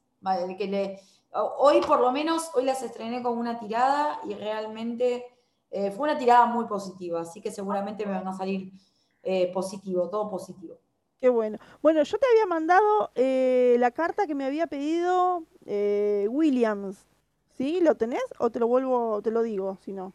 [0.59, 1.01] Que le,
[1.33, 5.25] hoy por lo menos, hoy las estrené con una tirada y realmente
[5.70, 8.72] eh, fue una tirada muy positiva, así que seguramente me van a salir
[9.22, 10.77] eh, positivo, todo positivo.
[11.20, 11.59] Qué bueno.
[11.83, 17.07] Bueno, yo te había mandado eh, la carta que me había pedido Williams.
[17.57, 17.81] ¿Sí?
[17.81, 18.25] ¿Lo tenés?
[18.39, 20.12] ¿O te lo vuelvo, te lo digo, si no?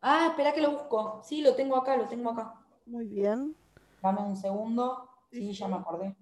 [0.00, 1.20] Ah, espera que lo busco.
[1.24, 2.54] Sí, lo tengo acá, lo tengo acá.
[2.86, 3.56] Muy bien.
[4.02, 5.08] Dame un segundo.
[5.32, 6.16] Sí, ya me acordé.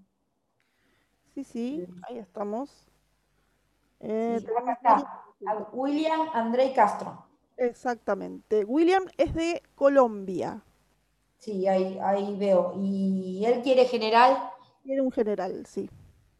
[1.35, 2.87] Sí, sí, ahí estamos.
[5.73, 7.27] William André Castro.
[7.57, 8.65] Exactamente.
[8.65, 10.63] William es de Colombia.
[11.39, 12.75] Sí, ahí, ahí veo.
[12.77, 14.51] ¿Y él quiere general?
[14.85, 15.91] Quiere un general, sí.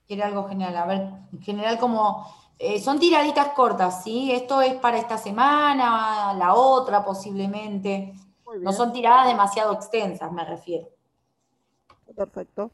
[0.07, 0.77] Quiere algo general.
[0.77, 2.27] A ver, general como...
[2.57, 4.31] Eh, son tiraditas cortas, ¿sí?
[4.31, 8.15] Esto es para esta semana, la otra posiblemente.
[8.61, 10.89] No son tiradas demasiado extensas, me refiero.
[12.15, 12.71] Perfecto.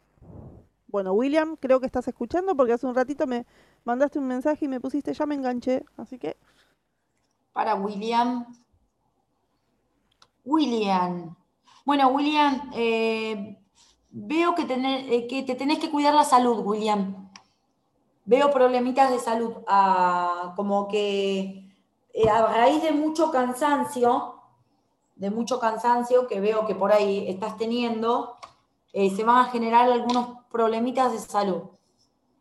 [0.90, 3.46] Bueno, William, creo que estás escuchando porque hace un ratito me
[3.84, 6.36] mandaste un mensaje y me pusiste ya me enganché, así que
[7.52, 8.46] para William.
[10.44, 11.36] William.
[11.84, 13.58] Bueno, William, eh,
[14.10, 17.30] veo que, eh, que, te tenés que cuidar la salud, William.
[18.24, 21.70] Veo problemitas de salud, ah, como que
[22.14, 24.36] eh, a raíz de mucho cansancio,
[25.16, 28.36] de mucho cansancio que veo que por ahí estás teniendo,
[28.92, 31.62] se van a generar algunos problemitas de salud.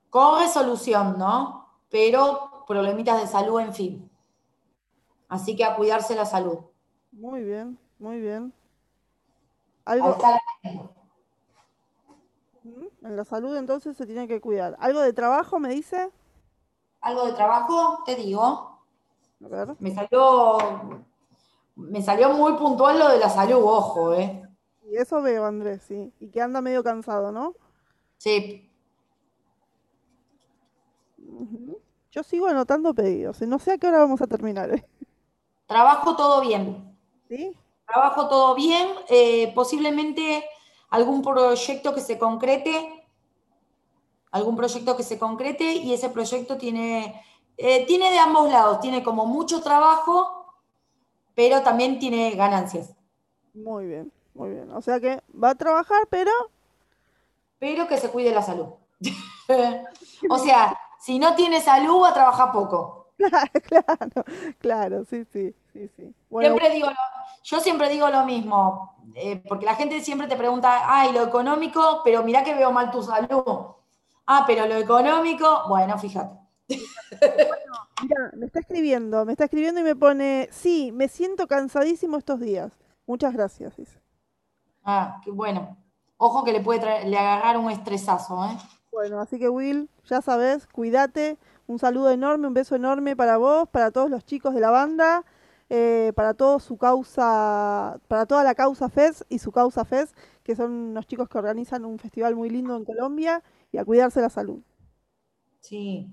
[0.09, 1.67] Con resolución, ¿no?
[1.89, 4.11] Pero problemitas de salud, en fin.
[5.27, 6.59] Así que a cuidarse la salud.
[7.11, 8.53] Muy bien, muy bien.
[9.85, 10.17] ¿Algo...
[13.01, 14.75] En la salud entonces se tiene que cuidar.
[14.79, 16.11] ¿Algo de trabajo me dice?
[17.01, 18.79] Algo de trabajo, te digo.
[19.43, 19.75] A ver.
[19.79, 20.57] Me salió,
[21.75, 24.43] me salió muy puntual lo de la salud, ojo, ¿eh?
[24.83, 26.11] Y eso veo, Andrés, sí.
[26.19, 27.53] Y que anda medio cansado, ¿no?
[28.19, 28.69] Sí.
[32.11, 34.73] Yo sigo anotando pedidos y no sé a qué hora vamos a terminar.
[34.73, 34.85] ¿eh?
[35.65, 36.97] Trabajo todo bien.
[37.29, 37.55] ¿Sí?
[37.87, 38.87] Trabajo todo bien.
[39.07, 40.43] Eh, posiblemente
[40.89, 43.07] algún proyecto que se concrete,
[44.31, 47.23] algún proyecto que se concrete y ese proyecto tiene,
[47.57, 50.45] eh, tiene de ambos lados, tiene como mucho trabajo,
[51.35, 52.93] pero también tiene ganancias.
[53.53, 54.71] Muy bien, muy bien.
[54.71, 56.31] O sea que va a trabajar, pero...
[57.59, 58.67] Pero que se cuide la salud.
[60.29, 62.95] o sea, si no tiene salud, va a trabajar poco.
[63.67, 64.23] Claro,
[64.59, 66.15] claro, sí, sí, sí, sí.
[66.39, 66.87] siempre digo
[67.43, 72.01] yo siempre digo lo mismo, eh, porque la gente siempre te pregunta, ay, lo económico,
[72.03, 73.75] pero mira que veo mal tu salud.
[74.25, 76.37] Ah, pero lo económico, bueno, fíjate.
[77.19, 82.17] Bueno, mira, me está escribiendo, me está escribiendo y me pone, sí, me siento cansadísimo
[82.17, 82.71] estos días.
[83.07, 83.99] Muchas gracias, dice.
[84.83, 85.75] Ah, qué bueno.
[86.21, 88.57] Ojo que le puede traer, le agarrar un estresazo, ¿eh?
[88.91, 93.69] Bueno, así que Will, ya sabes, cuídate, un saludo enorme, un beso enorme para vos,
[93.69, 95.23] para todos los chicos de la banda,
[95.69, 100.13] eh, para todo su causa, para toda la causa FES y su causa FES,
[100.43, 103.41] que son unos chicos que organizan un festival muy lindo en Colombia,
[103.71, 104.59] y a cuidarse la salud.
[105.61, 106.11] Sí,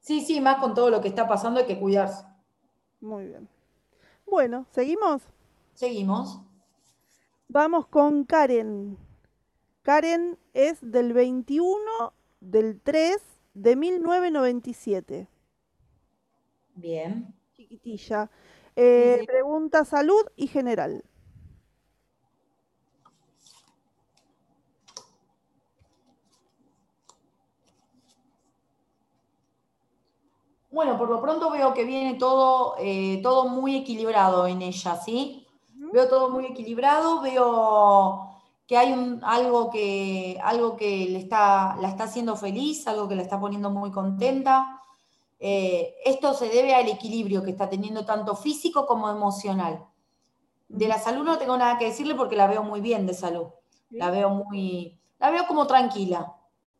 [0.00, 2.26] sí, sí, más con todo lo que está pasando hay que cuidarse.
[3.00, 3.48] Muy bien.
[4.26, 5.22] Bueno, ¿seguimos?
[5.72, 6.42] Seguimos.
[7.48, 9.05] Vamos con Karen.
[9.86, 13.22] Karen es del 21 del 3
[13.54, 15.28] de 1997.
[16.74, 17.32] Bien.
[17.52, 18.28] Chiquitilla.
[18.74, 21.04] Eh, pregunta salud y general.
[30.72, 35.46] Bueno, por lo pronto veo que viene todo, eh, todo muy equilibrado en ella, ¿sí?
[35.76, 38.35] Veo todo muy equilibrado, veo
[38.66, 43.14] que hay un, algo, que, algo que le está, la está haciendo feliz, algo que
[43.14, 44.80] la está poniendo muy contenta.
[45.38, 49.84] Eh, esto se debe al equilibrio que está teniendo tanto físico como emocional.
[50.68, 53.46] De la salud no tengo nada que decirle porque la veo muy bien de salud.
[53.90, 56.34] La veo muy, la veo como tranquila,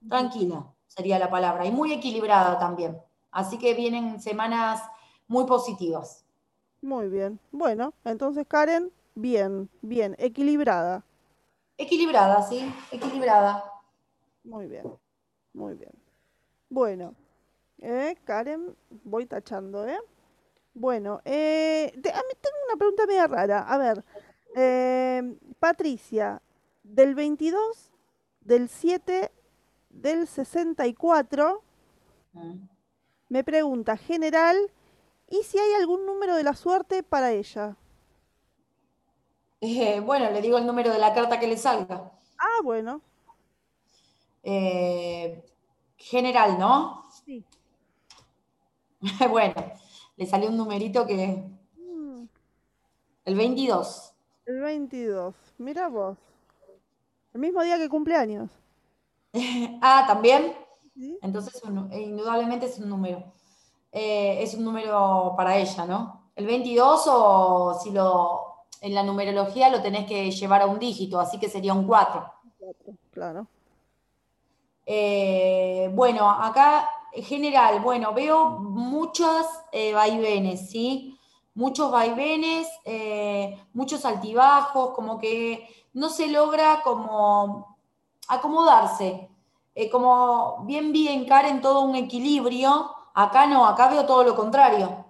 [0.08, 0.66] tranquila
[0.96, 2.98] sería la palabra, y muy equilibrada también.
[3.30, 4.82] Así que vienen semanas
[5.28, 6.24] muy positivas.
[6.80, 7.38] Muy bien.
[7.52, 11.04] Bueno, entonces Karen, bien, bien, equilibrada.
[11.78, 13.64] Equilibrada, sí, equilibrada.
[14.44, 14.84] Muy bien,
[15.52, 15.92] muy bien.
[16.70, 17.14] Bueno,
[17.80, 18.74] eh, Karen,
[19.04, 19.98] voy tachando, ¿eh?
[20.74, 23.60] Bueno, eh, te- a mí tengo una pregunta media rara.
[23.62, 24.04] A ver,
[24.54, 26.40] eh, Patricia,
[26.82, 27.92] del 22,
[28.40, 29.30] del 7,
[29.90, 31.62] del 64,
[32.32, 32.68] Mm.
[33.30, 34.56] me pregunta general,
[35.28, 37.76] ¿y si hay algún número de la suerte para ella?
[39.60, 42.10] Eh, bueno, le digo el número de la carta que le salga.
[42.38, 43.02] Ah, bueno,
[44.42, 45.44] Eh,
[45.96, 47.04] general, ¿no?
[47.24, 47.44] sí.
[49.30, 49.54] Bueno,
[50.16, 51.44] le salió un numerito que...
[51.76, 52.24] Mm,
[53.24, 54.12] El 22.
[54.46, 56.16] el 22, mira vos.
[57.34, 58.50] El mismo día que cumpleaños.
[59.82, 60.54] Ah, ¿también?
[60.94, 61.18] ¿sí?
[61.22, 63.32] Entonces, un- eh, indudablemente es un número.
[63.92, 66.30] Eh, es un número para ella, ¿no?
[66.34, 68.45] El 22 o si lo...
[68.86, 72.32] En la numerología lo tenés que llevar a un dígito, así que sería un 4.
[72.56, 73.48] Cuatro, Claro.
[74.86, 81.18] Eh, bueno, acá en general, bueno, veo muchos eh, vaivenes, ¿sí?
[81.56, 87.76] Muchos vaivenes, eh, muchos altibajos, como que no se logra como
[88.28, 89.28] acomodarse,
[89.90, 95.05] como bien bien en todo un equilibrio, acá no, acá veo todo lo contrario,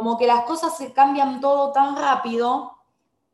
[0.00, 2.72] como que las cosas se cambian todo tan rápido,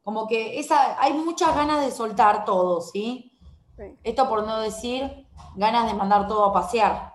[0.02, 3.30] como que esa, hay muchas ganas de soltar todo, ¿sí?
[3.76, 3.96] sí.
[4.02, 7.14] Esto por no decir ganas de mandar todo a pasear.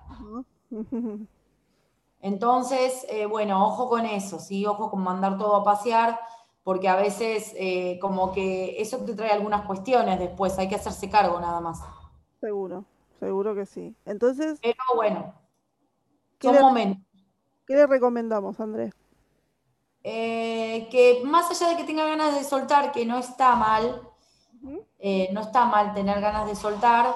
[2.22, 4.66] Entonces, eh, bueno, ojo con eso, ¿sí?
[4.66, 6.18] Ojo con mandar todo a pasear,
[6.64, 11.10] porque a veces eh, como que eso te trae algunas cuestiones después, hay que hacerse
[11.10, 11.82] cargo nada más.
[12.39, 12.86] Seguro,
[13.20, 13.97] seguro que sí.
[14.06, 15.34] Entonces, Pero bueno,
[16.39, 17.04] ¿Qué son momentos.
[17.68, 18.93] ¿qué le recomendamos, Andrés?
[20.04, 24.02] Eh, que más allá de que tenga ganas de soltar, que no está mal,
[24.99, 27.14] eh, no está mal tener ganas de soltar,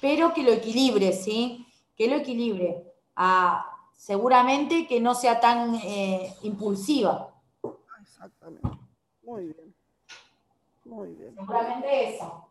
[0.00, 1.66] pero que lo equilibre, ¿sí?
[1.96, 2.92] Que lo equilibre.
[3.14, 7.32] Ah, seguramente que no sea tan eh, impulsiva.
[8.00, 8.68] Exactamente.
[9.22, 9.74] Muy bien.
[10.84, 11.34] Muy bien.
[11.34, 12.48] Seguramente eso.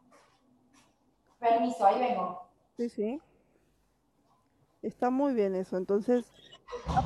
[1.40, 2.42] Permiso, ahí vengo.
[2.78, 3.22] Sí, sí.
[4.82, 5.78] Está muy bien eso.
[5.78, 6.32] Entonces,
[6.88, 7.02] a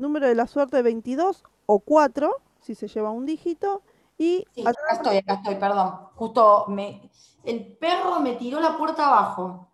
[0.00, 3.82] número de la suerte 22 o 4, si se lleva un dígito.
[4.18, 6.08] Y Sí, acá estoy, acá estoy, perdón.
[6.14, 7.10] Justo me,
[7.44, 9.68] el perro me tiró la puerta abajo.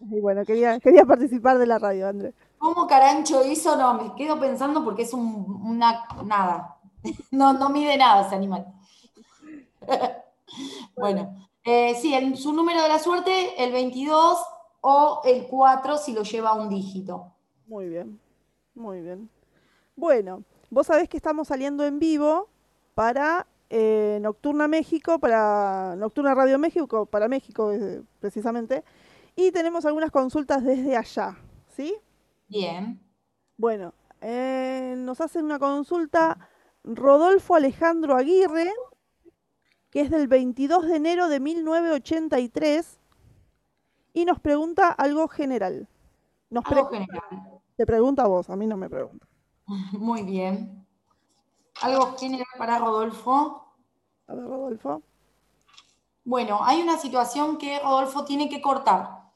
[0.00, 2.34] y bueno, quería, quería participar de la radio, Andrés.
[2.58, 3.76] ¿Cómo carancho hizo?
[3.76, 6.76] No, me quedo pensando porque es un, una nada.
[7.30, 8.66] No, no mide nada ese animal.
[10.96, 14.38] Bueno, eh, sí, el- su número de la suerte, el 22
[14.82, 17.32] o el 4 si lo lleva un dígito.
[17.66, 18.20] Muy bien,
[18.74, 19.30] muy bien.
[20.00, 22.48] Bueno, vos sabés que estamos saliendo en vivo
[22.94, 28.82] para eh, Nocturna México, para Nocturna Radio México, para México eh, precisamente,
[29.36, 31.36] y tenemos algunas consultas desde allá,
[31.76, 31.94] ¿sí?
[32.48, 32.98] Bien.
[33.58, 33.92] Bueno,
[34.22, 36.48] eh, nos hacen una consulta
[36.82, 38.72] Rodolfo Alejandro Aguirre,
[39.90, 42.98] que es del 22 de enero de 1983,
[44.14, 45.88] y nos pregunta algo general.
[46.48, 47.60] Nos Algo pre- general.
[47.76, 49.26] te pregunta a vos, a mí no me pregunta.
[49.98, 50.86] Muy bien.
[51.82, 53.74] Algo general para Rodolfo.
[54.28, 55.02] A ver, Rodolfo.
[56.24, 59.30] Bueno, hay una situación que Rodolfo tiene que cortar.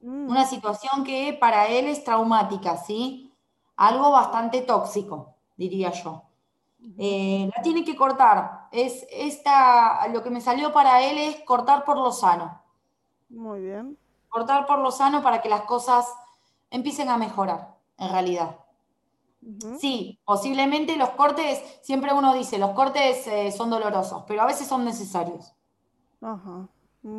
[0.00, 3.32] Mm, Una situación que para él es traumática, ¿sí?
[3.76, 6.24] Algo bastante tóxico, diría yo.
[6.98, 8.68] Eh, la tiene que cortar.
[8.72, 12.62] Es esta, lo que me salió para él es cortar por lo sano.
[13.28, 13.98] Muy bien.
[14.28, 16.06] Cortar por lo sano para que las cosas
[16.70, 18.58] empiecen a mejorar, en realidad.
[19.78, 24.66] Sí, posiblemente los cortes, siempre uno dice, los cortes eh, son dolorosos, pero a veces
[24.66, 25.54] son necesarios.
[26.20, 26.68] Ajá.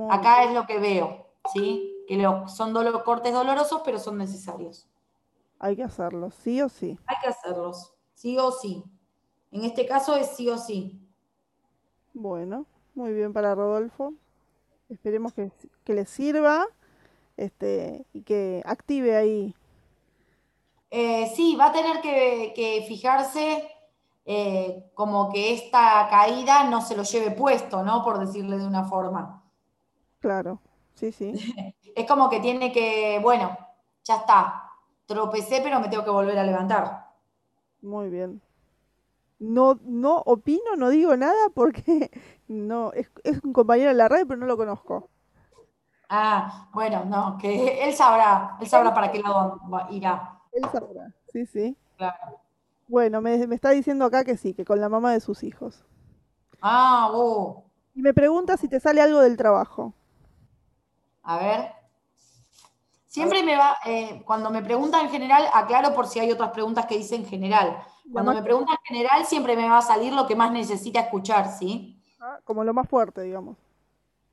[0.10, 1.94] Acá es lo que veo, ¿sí?
[2.08, 4.88] Que lo- son dolo- cortes dolorosos, pero son necesarios.
[5.60, 6.98] Hay que hacerlo, sí o sí.
[7.06, 8.84] Hay que hacerlos, sí o sí.
[9.52, 11.00] En este caso es sí o sí.
[12.14, 12.66] Bueno,
[12.96, 14.14] muy bien para Rodolfo.
[14.90, 15.52] Esperemos que,
[15.84, 16.66] que le sirva
[17.38, 19.56] este, y que active ahí.
[21.00, 23.70] Eh, sí, va a tener que, que fijarse
[24.26, 28.04] eh, como que esta caída no se lo lleve puesto, ¿no?
[28.04, 29.44] Por decirle de una forma.
[30.20, 30.62] Claro,
[30.96, 31.40] sí, sí.
[31.96, 33.58] Es como que tiene que, bueno,
[34.04, 34.70] ya está,
[35.06, 37.06] tropecé, pero me tengo que volver a levantar.
[37.82, 38.42] Muy bien.
[39.40, 42.12] No, no opino, no digo nada porque
[42.48, 45.10] no es, es un compañero de la red, pero no lo conozco.
[46.10, 50.35] Ah, bueno, no, que él sabrá, él sabrá para qué lado irá.
[50.56, 51.14] Él sabrá.
[51.32, 51.78] Sí, sí.
[51.98, 52.40] Claro.
[52.88, 55.86] Bueno, me, me está diciendo acá que sí, que con la mamá de sus hijos.
[56.62, 57.64] Ah, uh,
[57.96, 59.96] Y me pregunta si te sale algo del trabajo.
[61.24, 61.76] a ver.
[63.08, 66.86] Siempre me va, eh, cuando me preguntan en general, aclaro por si hay otras preguntas
[66.86, 67.78] que dicen general.
[68.12, 71.48] Cuando me preguntan en general, siempre me va a salir lo que más necesita escuchar,
[71.58, 72.02] ¿sí?
[72.20, 73.58] Ah, como lo más fuerte, digamos.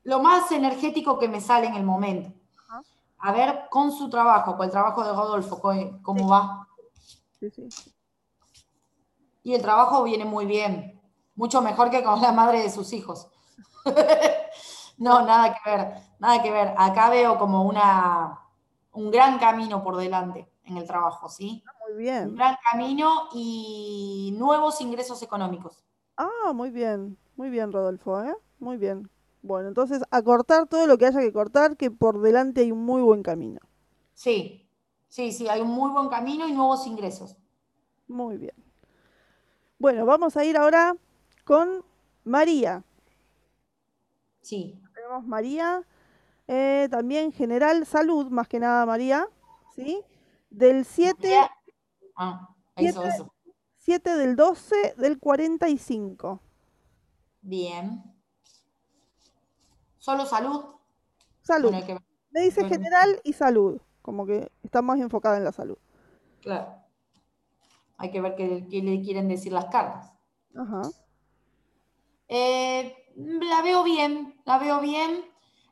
[0.03, 2.31] Lo más energético que me sale en el momento.
[3.25, 5.61] A ver, con su trabajo, con el trabajo de Rodolfo,
[6.01, 6.67] ¿cómo va?
[7.39, 7.69] Sí, sí.
[9.43, 11.01] Y el trabajo viene muy bien,
[11.33, 13.29] mucho mejor que con la madre de sus hijos.
[14.97, 16.73] no, nada que ver, nada que ver.
[16.77, 18.41] Acá veo como una,
[18.91, 21.63] un gran camino por delante en el trabajo, ¿sí?
[21.65, 22.27] Ah, muy bien.
[22.27, 25.81] Un gran camino y nuevos ingresos económicos.
[26.17, 28.35] Ah, muy bien, muy bien, Rodolfo, ¿eh?
[28.59, 29.09] Muy bien.
[29.43, 32.83] Bueno, entonces a cortar todo lo que haya que cortar, que por delante hay un
[32.85, 33.59] muy buen camino.
[34.13, 34.69] Sí,
[35.09, 37.37] sí, sí, hay un muy buen camino y nuevos ingresos.
[38.07, 38.55] Muy bien.
[39.77, 40.95] Bueno, vamos a ir ahora
[41.43, 41.83] con
[42.23, 42.85] María.
[44.41, 44.81] Sí.
[44.95, 45.85] Tenemos María,
[46.47, 49.27] eh, también general salud, más que nada María,
[49.75, 50.01] ¿sí?
[50.49, 51.37] Del 7...
[52.15, 53.33] Ah, eso, eso.
[53.79, 56.39] 7 del 12 del 45.
[57.41, 58.12] Bien.
[60.03, 60.65] ¿Solo salud?
[61.43, 61.73] Salud.
[62.31, 65.77] Me dice general y salud, como que está más enfocada en la salud.
[66.41, 66.75] Claro.
[67.95, 70.11] Hay que ver qué, le quieren decir las cartas.
[70.57, 70.81] Ajá.
[72.27, 75.23] Eh, la veo bien, la veo bien.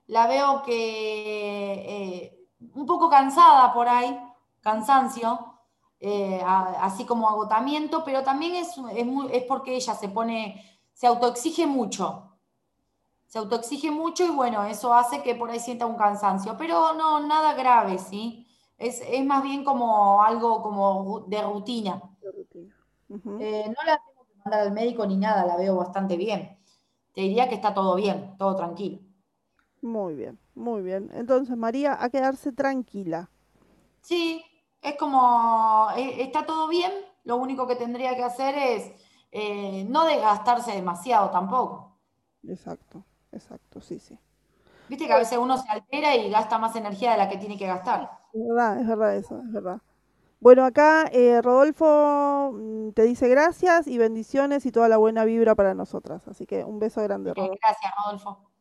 [0.07, 4.17] La veo que eh, un poco cansada por ahí,
[4.61, 5.59] cansancio,
[5.99, 8.75] eh, así como agotamiento, pero también es,
[9.33, 12.30] es porque ella se pone, se autoexige mucho
[13.31, 17.25] se autoexige mucho y bueno, eso hace que por ahí sienta un cansancio, pero no,
[17.25, 18.45] nada grave, ¿sí?
[18.77, 22.01] Es, más bien como algo como de rutina.
[23.39, 26.57] Eh, no la tengo que mandar al médico ni nada, la veo bastante bien.
[27.13, 28.99] Te diría que está todo bien, todo tranquilo.
[29.81, 31.09] Muy bien, muy bien.
[31.13, 33.29] Entonces, María, a quedarse tranquila.
[34.01, 34.43] Sí,
[34.81, 36.91] es como, eh, está todo bien,
[37.23, 38.91] lo único que tendría que hacer es
[39.31, 41.97] eh, no desgastarse demasiado tampoco.
[42.43, 44.17] Exacto exacto, sí, sí.
[44.89, 47.57] Viste que a veces uno se altera y gasta más energía de la que tiene
[47.57, 48.09] que gastar.
[48.33, 49.81] Es verdad, es verdad eso, es verdad.
[50.41, 55.53] Bueno, acá eh, Rodolfo mm, te dice gracias y bendiciones y toda la buena vibra
[55.53, 56.27] para nosotras.
[56.27, 57.59] Así que un beso grande, Rodolfo.
[57.61, 58.51] Gracias, Rodolfo.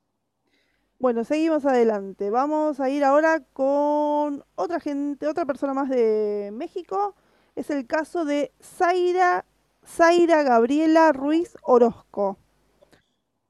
[0.98, 2.28] Bueno, seguimos adelante.
[2.28, 7.14] Vamos a ir ahora con otra gente, otra persona más de México.
[7.56, 9.46] Es el caso de Zaira,
[9.82, 12.36] Zaira Gabriela Ruiz Orozco.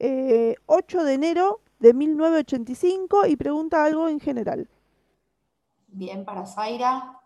[0.01, 4.67] 8 eh, de enero de 1985 y pregunta algo en general.
[5.87, 7.19] Bien, para Zaira.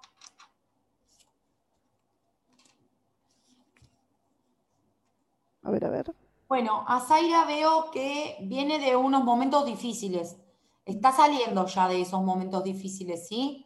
[5.63, 6.15] A ver, a ver.
[6.47, 10.37] Bueno, a Zaira veo que viene de unos momentos difíciles.
[10.85, 13.65] Está saliendo ya de esos momentos difíciles, ¿sí?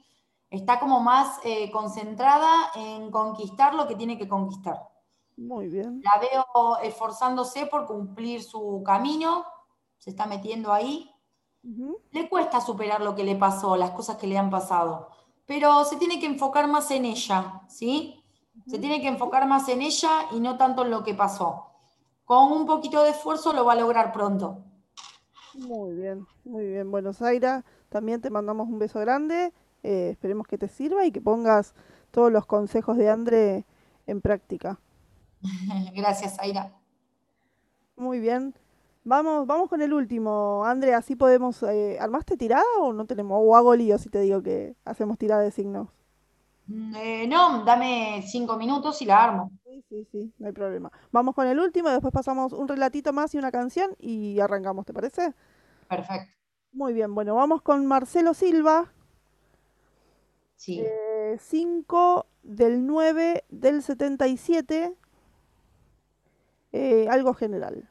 [0.50, 4.78] Está como más eh, concentrada en conquistar lo que tiene que conquistar.
[5.40, 6.02] Muy bien.
[6.04, 9.46] La veo esforzándose por cumplir su camino,
[9.98, 11.10] se está metiendo ahí.
[12.12, 15.10] Le cuesta superar lo que le pasó, las cosas que le han pasado,
[15.46, 18.24] pero se tiene que enfocar más en ella, ¿sí?
[18.68, 21.66] Se tiene que enfocar más en ella y no tanto en lo que pasó.
[22.26, 24.64] Con un poquito de esfuerzo lo va a lograr pronto.
[25.54, 26.92] Muy bien, muy bien.
[26.92, 29.54] Bueno, Zaira, también te mandamos un beso grande.
[29.84, 31.74] Eh, esperemos que te sirva y que pongas
[32.12, 33.66] todos los consejos de André
[34.06, 34.80] en práctica.
[35.96, 36.72] Gracias, Aira.
[37.96, 38.54] Muy bien.
[39.04, 41.64] Vamos, vamos con el último, Andrea, así podemos...
[41.64, 43.40] Eh, ¿Armaste tirada o no tenemos?
[43.42, 45.88] O hago lío si te digo que hacemos tirada de signos.
[46.68, 49.52] Mm, eh, no, dame cinco minutos y la armo.
[49.64, 50.92] Sí, sí, sí, no hay problema.
[51.12, 54.94] Vamos con el último, después pasamos un relatito más y una canción y arrancamos, ¿te
[54.94, 55.34] parece?
[55.88, 56.32] Perfecto.
[56.72, 58.92] Muy bien, bueno, vamos con Marcelo Silva.
[60.56, 60.84] Sí.
[61.40, 64.94] 5 eh, del 9 del 77
[66.72, 67.90] eh, algo general.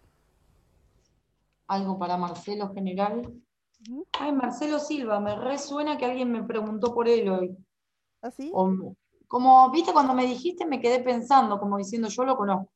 [1.66, 3.32] Algo para Marcelo general.
[4.18, 7.56] Ay, Marcelo Silva, me resuena que alguien me preguntó por él hoy.
[8.22, 8.52] ¿Así?
[8.54, 8.94] ¿Ah,
[9.28, 12.72] como, viste, cuando me dijiste me quedé pensando, como diciendo, yo lo conozco.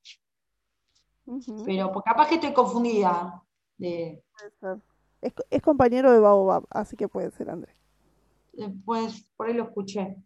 [1.64, 3.42] Pero pues, capaz que estoy confundida.
[3.78, 4.22] De...
[5.20, 7.74] Es, es, compañero de Baobab, así que puede ser Andrés.
[8.58, 10.16] Eh, pues por ahí lo escuché.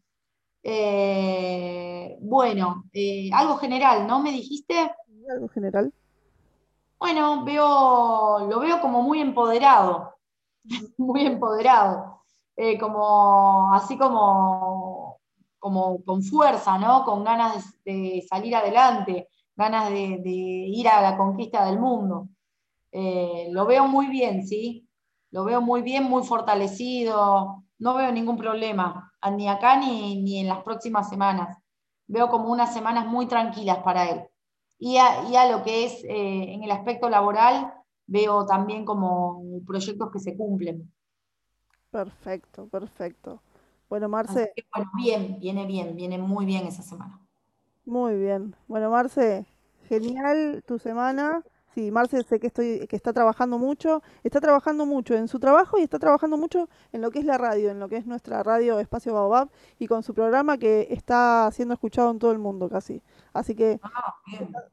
[0.63, 2.85] Eh, bueno,
[3.33, 4.21] algo general, ¿no?
[4.21, 4.91] ¿Me dijiste?
[5.31, 5.93] Algo general?
[6.99, 10.15] Bueno, veo, lo veo como muy empoderado,
[10.99, 12.23] muy empoderado,
[12.57, 15.21] eh, como, así como,
[15.59, 17.05] como con fuerza, ¿no?
[17.05, 22.29] Con ganas de, salir adelante, ganas de, ir a la conquista del mundo.
[22.93, 24.89] Eh, lo veo muy bien, ¿sí?
[25.31, 30.49] Lo veo muy bien, muy fortalecido, no veo ningún problema, ni acá ni, ni en
[30.49, 31.59] las próximas semanas.
[32.07, 34.27] Veo como unas semanas muy tranquilas para él.
[34.79, 37.73] Y a, lo que es eh, en el aspecto laboral,
[38.07, 40.93] veo también como proyectos que se cumplen.
[41.91, 43.41] Perfecto, perfecto.
[43.89, 44.53] Bueno, Marce.
[44.75, 47.21] bueno, bien, viene bien, viene muy bien esa semana.
[47.85, 48.55] Muy bien.
[48.67, 49.47] Bueno, Marce,
[49.89, 51.43] genial tu semana.
[51.75, 55.79] Sí, Marce sé que estoy, que está trabajando mucho, está trabajando mucho en su trabajo
[55.79, 58.43] y está trabajando mucho en lo que es la radio, en lo que es nuestra
[58.43, 62.69] radio Espacio Baobab y con su programa que está siendo escuchado en todo el mundo
[62.71, 63.03] casi.
[63.39, 64.15] Así que ah,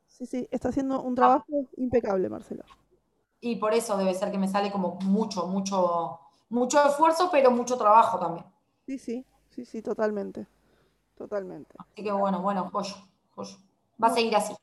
[0.07, 2.63] sí, sí, está haciendo un trabajo impecable, Marcelo.
[3.41, 7.77] Y por eso debe ser que me sale como mucho, mucho, mucho esfuerzo, pero mucho
[7.77, 8.45] trabajo también.
[8.85, 10.47] Sí, sí, sí, sí, totalmente.
[11.15, 11.75] Totalmente.
[11.77, 12.95] Así que bueno, bueno, joyo,
[14.01, 14.53] Va a seguir así.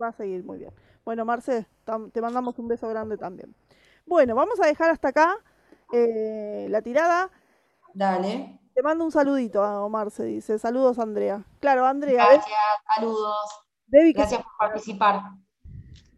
[0.00, 0.72] Va a seguir muy bien.
[1.04, 1.66] Bueno, Marce,
[2.12, 3.54] te mandamos un beso grande también.
[4.06, 5.36] Bueno, vamos a dejar hasta acá
[5.92, 7.30] eh, la tirada.
[7.94, 8.58] Dale.
[8.78, 10.56] Te mando un saludito a Marce, dice.
[10.56, 11.42] Saludos, Andrea.
[11.58, 12.24] Claro, Andrea.
[12.30, 12.56] Gracias,
[12.94, 13.36] saludos.
[13.88, 15.20] Gracias por participar.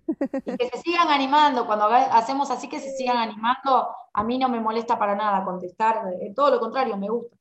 [0.06, 4.50] y que se sigan animando, cuando hacemos así que se sigan animando, a mí no
[4.50, 7.34] me molesta para nada contestar, eh, todo lo contrario, me gusta.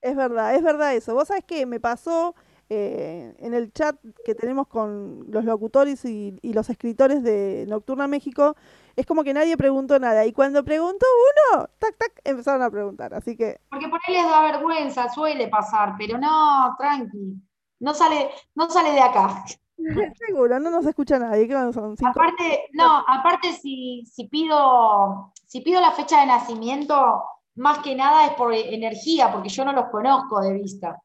[0.00, 1.14] Es verdad, es verdad eso.
[1.14, 2.34] Vos sabés que me pasó
[2.68, 8.56] eh, en el chat que tenemos con los locutores y, los escritores de Nocturna México,
[8.96, 10.24] es como que nadie preguntó nada.
[10.26, 11.06] Y cuando preguntó
[11.54, 13.14] uno, tac, tac, empezaron a preguntar.
[13.14, 13.60] Así que.
[13.70, 17.34] Porque por ahí les da vergüenza, suele pasar, pero no, tranqui.
[17.80, 19.44] No sale, no sale de acá.
[20.26, 21.48] Seguro, no nos escucha nadie.
[21.72, 21.96] son?
[22.04, 27.24] Aparte, no, aparte si, si pido, si pido la fecha de nacimiento,
[27.56, 31.00] más que nada es por energía, porque yo no los conozco de vista.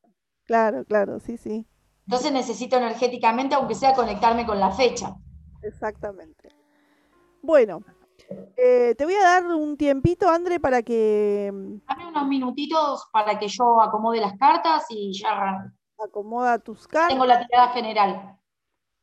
[0.45, 1.65] Claro, claro, sí, sí.
[2.05, 5.15] Entonces necesito energéticamente, aunque sea conectarme con la fecha.
[5.61, 6.49] Exactamente.
[7.41, 7.83] Bueno,
[8.57, 11.51] eh, te voy a dar un tiempito, André, para que...
[11.87, 15.71] Dame unos minutitos para que yo acomode las cartas y ya...
[15.97, 17.09] Acomoda tus cartas.
[17.09, 18.37] Tengo la tirada general.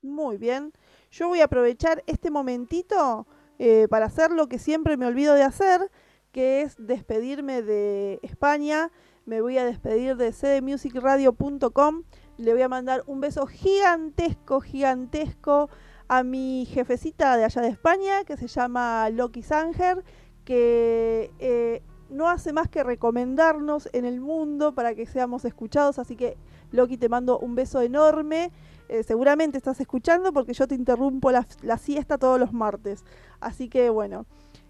[0.03, 0.73] Muy bien.
[1.11, 3.27] Yo voy a aprovechar este momentito
[3.59, 5.91] eh, para hacer lo que siempre me olvido de hacer,
[6.33, 8.91] que es despedirme de España
[9.27, 12.05] me voy a despedir de cdmusicradio.com.
[12.39, 15.69] Le voy a mandar un beso gigantesco, gigantesco
[16.09, 20.05] a mi jefecita de allá de España, que se llama Loki Sanger,
[20.45, 25.99] que eh, no hace más que recomendarnos en el mundo para que seamos escuchados.
[25.99, 26.37] Así que,
[26.71, 28.53] Loki, te mando un beso enorme.
[28.89, 33.05] Eh, seguramente estás escuchando porque yo te interrumpo la, siesta todos los martes.
[33.41, 34.27] Así que, bueno,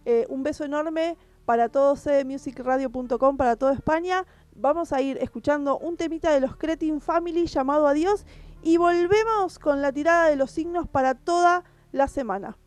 [0.07, 4.27] eh, un beso enorme para todos cdmusicradio.com, para toda España
[4.59, 8.25] vamos a ir escuchando un temita de los Cretin Family llamado Adiós
[8.67, 11.63] y volvemos con la tirada de los signos para toda
[11.93, 12.59] la semana.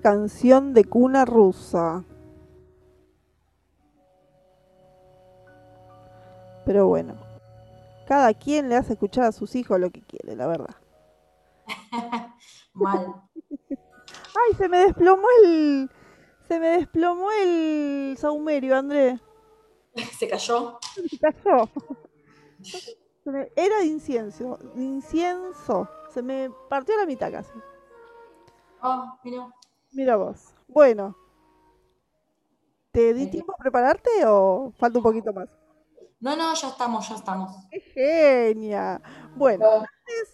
[0.00, 2.04] Canción de cuna rusa.
[6.64, 7.14] Pero bueno,
[8.06, 10.76] cada quien le hace escuchar a sus hijos lo que quiere, la verdad.
[12.74, 13.14] Mal.
[13.70, 15.90] Ay, se me desplomó el.
[16.48, 19.20] Se me desplomó el saumerio, André.
[20.18, 20.78] ¿Se cayó?
[21.08, 21.68] Se cayó.
[23.56, 24.58] Era de incienso.
[24.76, 25.88] Incienso.
[26.12, 27.52] Se me partió la mitad casi.
[28.82, 29.48] Ah, mira.
[29.94, 30.54] Mira vos.
[30.68, 31.16] Bueno.
[32.92, 33.30] ¿Te di Bien.
[33.30, 35.50] tiempo a prepararte o falta un poquito más?
[36.20, 37.50] No, no, ya estamos, ya estamos.
[37.70, 39.00] ¡Qué genia!
[39.34, 39.84] Bueno,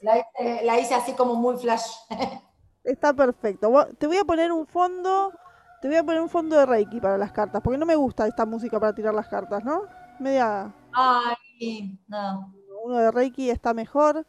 [0.02, 1.86] La hice, la hice así como muy flash.
[2.84, 3.72] está perfecto.
[3.98, 5.38] Te voy a poner un fondo.
[5.80, 8.26] Te voy a poner un fondo de Reiki para las cartas, porque no me gusta
[8.26, 9.88] esta música para tirar las cartas, ¿no?
[10.18, 10.74] Media.
[10.92, 12.54] Ay, no.
[12.84, 14.26] Uno de Reiki está mejor.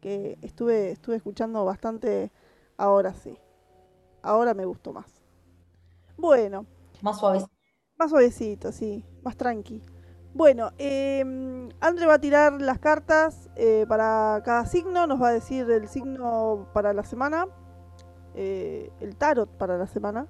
[0.00, 2.32] Que estuve, estuve escuchando bastante.
[2.78, 3.38] Ahora sí.
[4.26, 5.06] Ahora me gustó más.
[6.16, 6.66] Bueno,
[7.00, 7.46] Más suave.
[7.96, 9.04] más suavecito, sí.
[9.22, 9.82] Más tranqui.
[10.34, 11.20] Bueno, eh,
[11.80, 15.06] Andre va a tirar las cartas eh, para cada signo.
[15.06, 17.46] Nos va a decir el signo para la semana.
[18.34, 20.26] eh, el tarot para la semana.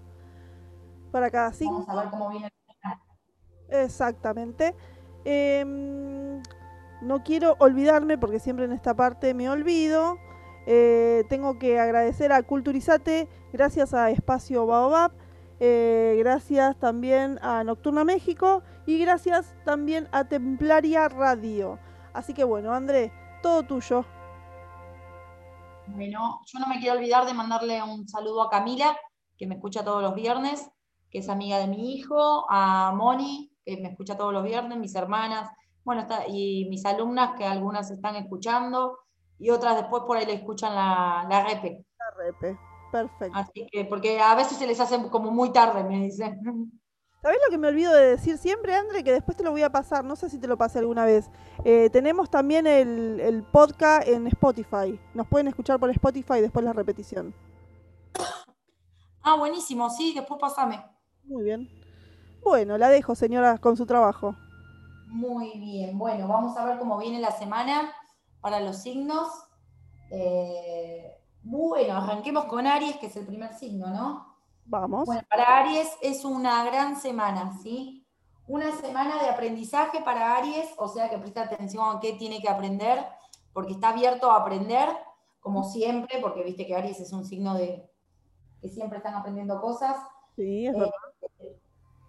[1.10, 1.86] Para cada signo.
[1.86, 2.50] Vamos a ver cómo viene.
[3.68, 4.74] Exactamente.
[5.24, 6.42] Em,
[7.02, 10.18] no quiero olvidarme, porque siempre en esta parte me olvido.
[10.66, 15.12] Eh, tengo que agradecer a Culturizate, gracias a Espacio Baobab,
[15.60, 21.78] eh, gracias también a Nocturna México y gracias también a Templaria Radio.
[22.12, 23.12] Así que bueno, André,
[23.42, 24.04] todo tuyo.
[25.86, 28.96] Bueno, yo no me quiero olvidar de mandarle un saludo a Camila,
[29.38, 30.68] que me escucha todos los viernes,
[31.10, 34.96] que es amiga de mi hijo, a Moni, que me escucha todos los viernes, mis
[34.96, 35.48] hermanas,
[35.84, 38.98] bueno, y mis alumnas, que algunas están escuchando,
[39.38, 41.84] y otras después por ahí le escuchan la, la repe.
[41.98, 42.58] La repe.
[42.90, 43.38] Perfecto.
[43.38, 46.40] Así que, porque a veces se les hace como muy tarde, me dicen.
[47.22, 49.02] ¿Sabés lo que me olvido de decir siempre, André?
[49.02, 51.28] Que después te lo voy a pasar, no sé si te lo pasé alguna vez.
[51.64, 55.00] Eh, tenemos también el, el podcast en Spotify.
[55.12, 57.34] Nos pueden escuchar por Spotify después la repetición.
[59.22, 60.84] Ah, buenísimo, sí, después pasame.
[61.24, 61.68] Muy bien.
[62.44, 64.36] Bueno, la dejo, señora, con su trabajo.
[65.08, 67.92] Muy bien, bueno, vamos a ver cómo viene la semana
[68.46, 69.26] para los signos.
[70.08, 74.36] Eh, bueno, arranquemos con Aries, que es el primer signo, ¿no?
[74.66, 75.04] Vamos.
[75.04, 78.06] Bueno, para Aries es una gran semana, ¿sí?
[78.46, 82.48] Una semana de aprendizaje para Aries, o sea que presta atención a qué tiene que
[82.48, 83.04] aprender,
[83.52, 84.90] porque está abierto a aprender,
[85.40, 87.84] como siempre, porque viste que Aries es un signo de
[88.60, 89.96] que siempre están aprendiendo cosas.
[90.36, 91.58] Sí, es Eh,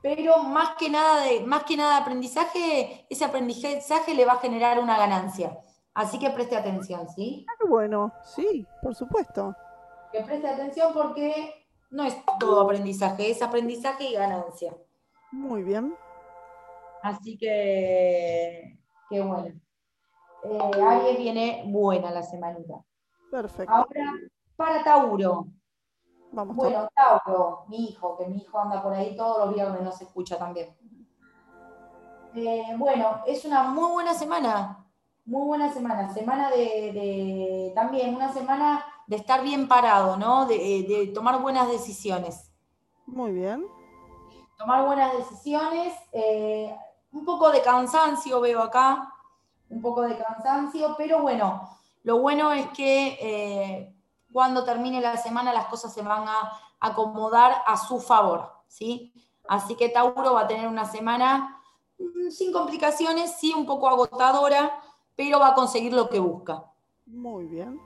[0.04, 4.40] pero más que nada de, más que nada de aprendizaje, ese aprendizaje le va a
[4.40, 5.58] generar una ganancia.
[5.98, 7.44] Así que preste atención, ¿sí?
[7.50, 9.56] Ah, qué bueno, sí, por supuesto.
[10.12, 14.78] Que preste atención porque no es todo aprendizaje, es aprendizaje y ganancia.
[15.32, 15.96] Muy bien.
[17.02, 18.78] Así que,
[19.10, 19.60] qué bueno.
[20.44, 22.76] Eh, Aries viene buena la semanita.
[23.32, 23.74] Perfecto.
[23.74, 24.14] Ahora,
[24.56, 25.48] para Tauro.
[26.32, 26.56] Vamos.
[26.56, 30.38] Bueno, Tauro, mi hijo, que mi hijo anda por ahí todos los viernes, nos escucha
[30.38, 30.78] también.
[32.36, 34.87] Eh, bueno, es una muy buena semana,
[35.28, 36.58] muy buena semana, semana de,
[36.94, 40.46] de- también una semana de estar bien parado, ¿no?
[40.46, 40.58] De,
[40.88, 42.52] de tomar buenas decisiones.
[43.06, 43.66] Muy bien.
[44.58, 46.76] Tomar buenas decisiones, eh,
[47.12, 49.14] un poco de cansancio veo acá,
[49.70, 51.62] un poco de cansancio, pero bueno,
[52.04, 53.94] lo bueno es que eh,
[54.32, 59.14] cuando termine la semana las cosas se van a acomodar a su favor, ¿sí?
[59.48, 61.62] Así que Tauro va a tener una semana
[62.00, 64.72] mm, sin complicaciones, sí un poco agotadora,
[65.18, 66.64] pero va a conseguir lo que busca.
[67.06, 67.82] Muy bien.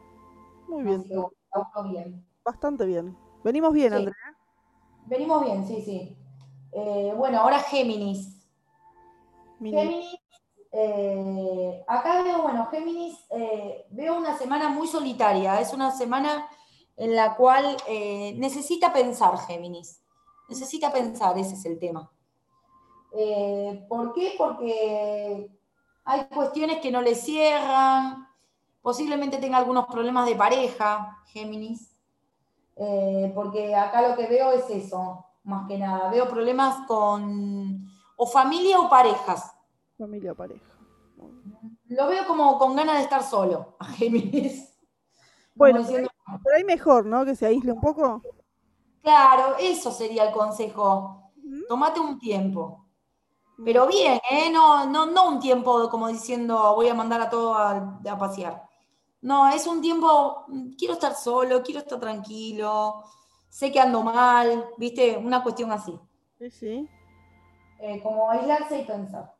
[0.67, 1.03] Muy bien.
[1.03, 2.25] Bien.
[2.43, 3.17] Bastante bien.
[3.43, 3.97] Venimos bien, Sí.
[3.97, 4.13] André.
[5.07, 6.17] Venimos bien, sí, sí.
[6.73, 8.37] Eh, bueno, ahora Géminis.
[9.59, 10.19] Mini- Géminis,
[10.71, 16.47] eh, acá veo, bueno, Géminis, eh, veo una semana muy solitaria, es una semana
[16.97, 17.77] en la cual
[18.37, 20.01] necesita pensar Géminis,
[20.49, 22.11] necesita pensar, ese es el tema.
[23.89, 24.35] ¿Por qué?
[24.37, 25.49] Porque
[26.03, 28.27] hay cuestiones que no le cierran,
[28.81, 31.95] posiblemente tenga algunos problemas de pareja, Géminis,
[32.75, 38.27] eh, porque acá lo que veo es eso, más que nada, veo problemas con o
[38.27, 39.53] familia o parejas.
[39.97, 40.65] Familia, pareja.
[41.87, 44.69] Lo veo como con ganas de estar solo, a Géminis.
[45.53, 46.09] Bueno, diciendo,
[46.43, 47.25] Por ahí mejor, ¿no?
[47.25, 48.25] Que se aísle un poco.
[49.01, 51.31] claro, eso sería el consejo.
[51.67, 52.80] Tómate un tiempo.
[53.63, 54.49] Pero bien, ¿eh?
[54.51, 58.63] No, no, no un tiempo como diciendo voy a mandar a todo a, a pasear.
[59.21, 60.45] No, es un tiempo,
[60.77, 63.03] quiero estar solo, quiero estar tranquilo,
[63.49, 65.15] sé que ando mal, ¿viste?
[65.17, 65.99] Una cuestión así.
[66.39, 66.89] Sí, sí.
[67.79, 69.35] Eh, como aislarse y pensar.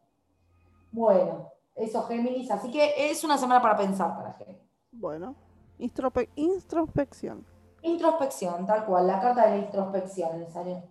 [0.91, 2.51] Bueno, eso, Géminis.
[2.51, 4.61] Así que es una semana para pensar para Géminis.
[4.91, 5.35] Bueno,
[5.79, 7.43] Instrope- introspección.
[7.81, 10.83] Introspección, tal cual, la carta de la introspección le salió.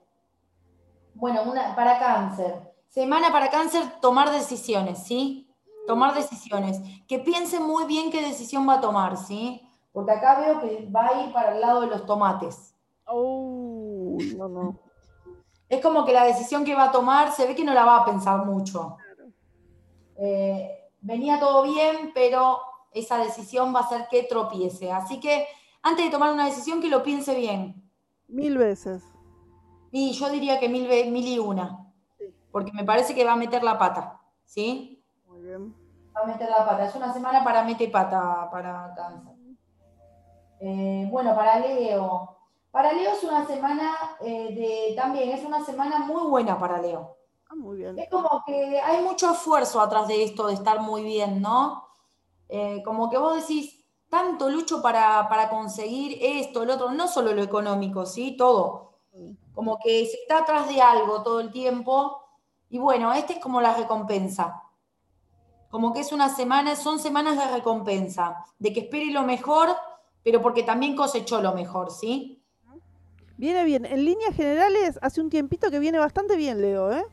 [1.14, 2.69] Bueno, una, para cáncer.
[2.90, 5.48] Semana para cáncer, tomar decisiones, ¿sí?
[5.86, 6.80] Tomar decisiones.
[7.06, 9.62] Que piense muy bien qué decisión va a tomar, ¿sí?
[9.92, 12.74] Porque acá veo que va a ir para el lado de los tomates.
[13.06, 14.80] Oh, no, no.
[15.68, 17.98] Es como que la decisión que va a tomar se ve que no la va
[17.98, 18.96] a pensar mucho.
[20.16, 22.58] Eh, venía todo bien, pero
[22.90, 24.90] esa decisión va a hacer que tropiece.
[24.90, 25.46] Así que
[25.80, 27.88] antes de tomar una decisión, que lo piense bien.
[28.26, 29.04] Mil veces.
[29.92, 31.86] Y yo diría que mil, mil y una.
[32.50, 34.20] Porque me parece que va a meter la pata.
[34.44, 35.02] ¿Sí?
[35.26, 35.74] Muy bien.
[36.16, 36.86] Va a meter la pata.
[36.86, 39.34] Es una semana para mete pata para cáncer.
[40.60, 42.36] Eh, bueno, para Leo.
[42.70, 44.94] Para Leo es una semana eh, de.
[44.94, 47.16] También es una semana muy buena para Leo.
[47.48, 47.98] Ah, muy bien.
[47.98, 51.88] Es como que hay mucho esfuerzo atrás de esto de estar muy bien, ¿no?
[52.48, 57.32] Eh, como que vos decís, tanto lucho para, para conseguir esto, el otro, no solo
[57.32, 58.36] lo económico, ¿sí?
[58.36, 58.90] Todo.
[59.54, 62.19] Como que se está atrás de algo todo el tiempo.
[62.70, 64.62] Y bueno, esta es como la recompensa.
[65.70, 69.68] Como que es una semana, son semanas de recompensa, de que espere lo mejor,
[70.22, 72.42] pero porque también cosechó lo mejor, ¿sí?
[73.36, 73.86] Viene bien.
[73.86, 77.04] En líneas generales, hace un tiempito que viene bastante bien, Leo, ¿eh?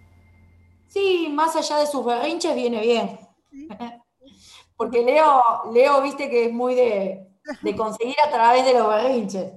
[0.88, 3.20] Sí, más allá de sus berrinches, viene bien.
[4.78, 7.28] Porque Leo, Leo, viste que es muy de,
[7.62, 9.54] de conseguir a través de los berrinches.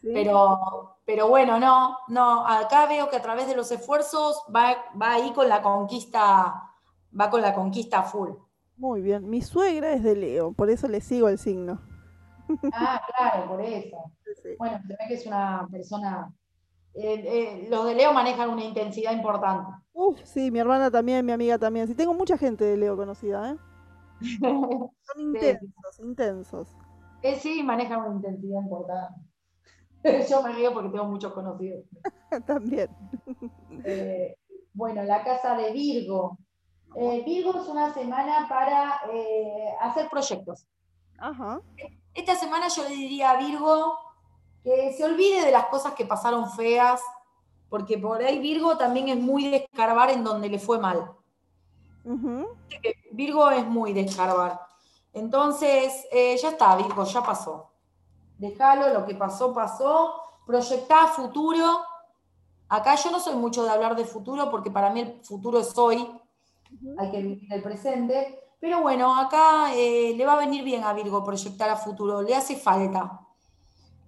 [0.00, 0.10] Sí.
[0.14, 5.12] Pero, pero bueno, no, no, acá veo que a través de los esfuerzos va, va
[5.14, 6.72] ahí con la conquista,
[7.20, 8.30] va con la conquista full.
[8.76, 9.28] Muy bien.
[9.30, 11.80] Mi suegra es de Leo, por eso le sigo el signo.
[12.70, 14.12] Ah, claro, por eso.
[14.42, 14.58] Sí.
[14.58, 16.32] Bueno, se ve que es una persona.
[16.94, 17.14] eh,
[17.64, 19.72] eh, los de Leo manejan una intensidad importante.
[19.94, 21.86] Uf, sí, mi hermana también, mi amiga también.
[21.88, 23.58] Sí, tengo mucha gente de Leo conocida, ¿eh?
[25.00, 26.68] Son intensos, intensos.
[27.22, 29.20] Eh, sí, manejan una intensidad importante.
[30.30, 31.84] Yo me río porque tengo muchos conocidos.
[32.46, 32.88] También.
[33.84, 34.36] Eh,
[34.72, 36.38] bueno, la casa de Virgo.
[36.94, 40.66] Eh, Virgo es una semana para eh, hacer proyectos.
[41.18, 41.60] Ajá.
[42.14, 43.98] Esta semana yo le diría a Virgo
[44.62, 47.00] que se olvide de las cosas que pasaron feas,
[47.68, 51.12] porque por ahí Virgo también es muy de escarbar en donde le fue mal.
[53.12, 54.60] Virgo es muy de escarbar.
[55.12, 57.71] Entonces, eh, ya está, Virgo, ya pasó.
[58.42, 60.14] Déjalo, lo que pasó, pasó.
[60.44, 61.80] Proyectá a futuro.
[62.68, 65.78] Acá yo no soy mucho de hablar de futuro porque para mí el futuro es
[65.78, 66.10] hoy.
[66.98, 68.40] Hay que vivir el presente.
[68.58, 72.20] Pero bueno, acá eh, le va a venir bien a Virgo proyectar a futuro.
[72.20, 73.20] Le hace falta.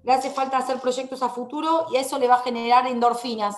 [0.02, 3.54] Le hace falta hacer proyectos a futuro y eso le va a generar endorfinas.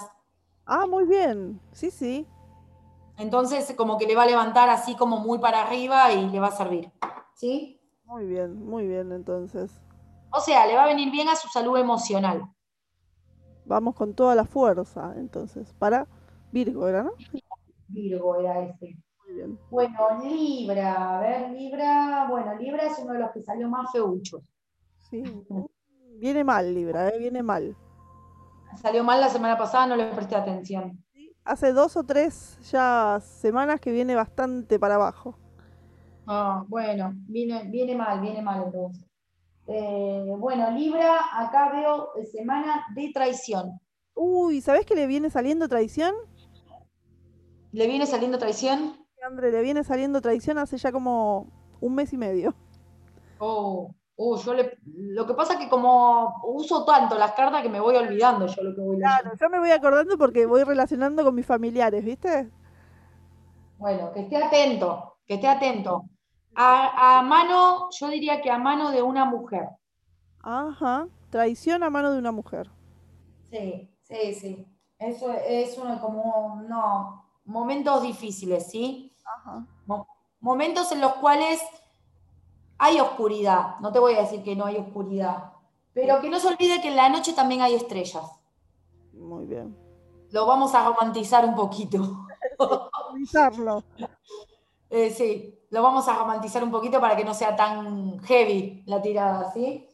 [0.66, 1.58] Ah, muy bien.
[1.72, 2.26] Sí, sí.
[3.16, 6.48] Entonces, como que le va a levantar así como muy para arriba y le va
[6.48, 6.92] a servir.
[7.34, 7.80] ¿Sí?
[8.04, 9.80] Muy bien, muy bien, entonces.
[10.36, 12.42] O sea, le va a venir bien a su salud emocional.
[13.64, 15.72] Vamos con toda la fuerza, entonces.
[15.78, 16.06] Para
[16.52, 17.12] Virgo, ¿era, no?
[17.88, 18.98] Virgo era ese.
[19.24, 19.58] Muy bien.
[19.70, 24.42] Bueno, Libra, a ver, Libra, bueno, Libra es uno de los que salió más feuchos.
[25.08, 25.24] Sí.
[26.18, 27.18] Viene mal, Libra, ¿eh?
[27.18, 27.74] Viene mal.
[28.76, 31.02] Salió mal la semana pasada, no le presté atención.
[31.44, 35.38] Hace dos o tres ya semanas que viene bastante para abajo.
[36.26, 39.05] Ah, bueno, viene, viene mal, viene mal entonces.
[39.68, 43.80] Eh, bueno, Libra, acá veo eh, semana de traición.
[44.14, 46.14] Uy, ¿sabés que le viene saliendo traición?
[47.72, 48.96] ¿Le viene saliendo traición?
[49.26, 51.48] André, le viene saliendo traición hace ya como
[51.80, 52.54] un mes y medio.
[53.38, 57.68] Oh, oh, yo le, lo que pasa es que como uso tanto las cartas que
[57.68, 59.20] me voy olvidando yo lo que voy leyendo.
[59.20, 62.48] Claro, yo me voy acordando porque voy relacionando con mis familiares, ¿viste?
[63.78, 66.04] Bueno, que esté atento, que esté atento.
[66.56, 69.68] A, a mano, yo diría que a mano de una mujer.
[70.40, 71.08] Ajá.
[71.28, 72.70] Traición a mano de una mujer.
[73.50, 74.66] Sí, sí, sí.
[74.98, 79.12] Eso es uno como, no, momentos difíciles, ¿sí?
[79.24, 79.66] Ajá.
[79.86, 80.08] Mo-
[80.40, 81.60] momentos en los cuales
[82.78, 83.78] hay oscuridad.
[83.80, 85.52] No te voy a decir que no hay oscuridad,
[85.92, 88.24] pero que no se olvide que en la noche también hay estrellas.
[89.12, 89.76] Muy bien.
[90.30, 91.98] Lo vamos a romantizar un poquito.
[93.08, 93.84] Revisarlo.
[94.90, 99.02] Eh, sí, lo vamos a romantizar un poquito para que no sea tan heavy la
[99.02, 99.88] tirada, ¿sí?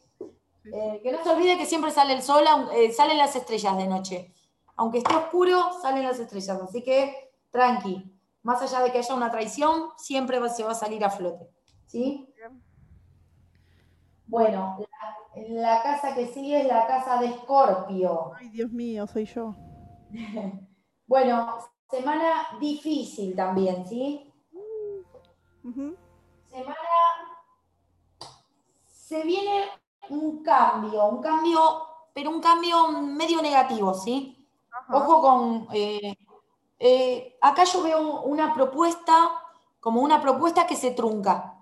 [0.72, 2.44] Eh, que no se olvide que siempre sale el sol,
[2.74, 4.32] eh, salen las estrellas de noche.
[4.76, 6.60] Aunque esté oscuro, salen las estrellas.
[6.62, 8.10] Así que tranqui.
[8.42, 11.48] Más allá de que haya una traición, siempre va- se va a salir a flote.
[11.86, 12.28] ¿Sí?
[14.26, 14.78] Bueno,
[15.36, 18.32] la, la casa que sigue es la casa de Escorpio.
[18.34, 19.54] Ay, Dios mío, soy yo.
[21.06, 21.58] Bueno,
[21.90, 24.31] semana difícil también, ¿sí?
[25.62, 26.76] Semana.
[28.86, 29.64] Se viene
[30.08, 31.60] un cambio, un cambio,
[32.12, 34.46] pero un cambio medio negativo, ¿sí?
[34.88, 35.68] Ojo con.
[35.72, 36.16] eh,
[36.78, 39.14] eh, acá yo veo una propuesta,
[39.80, 41.54] como una propuesta que se trunca,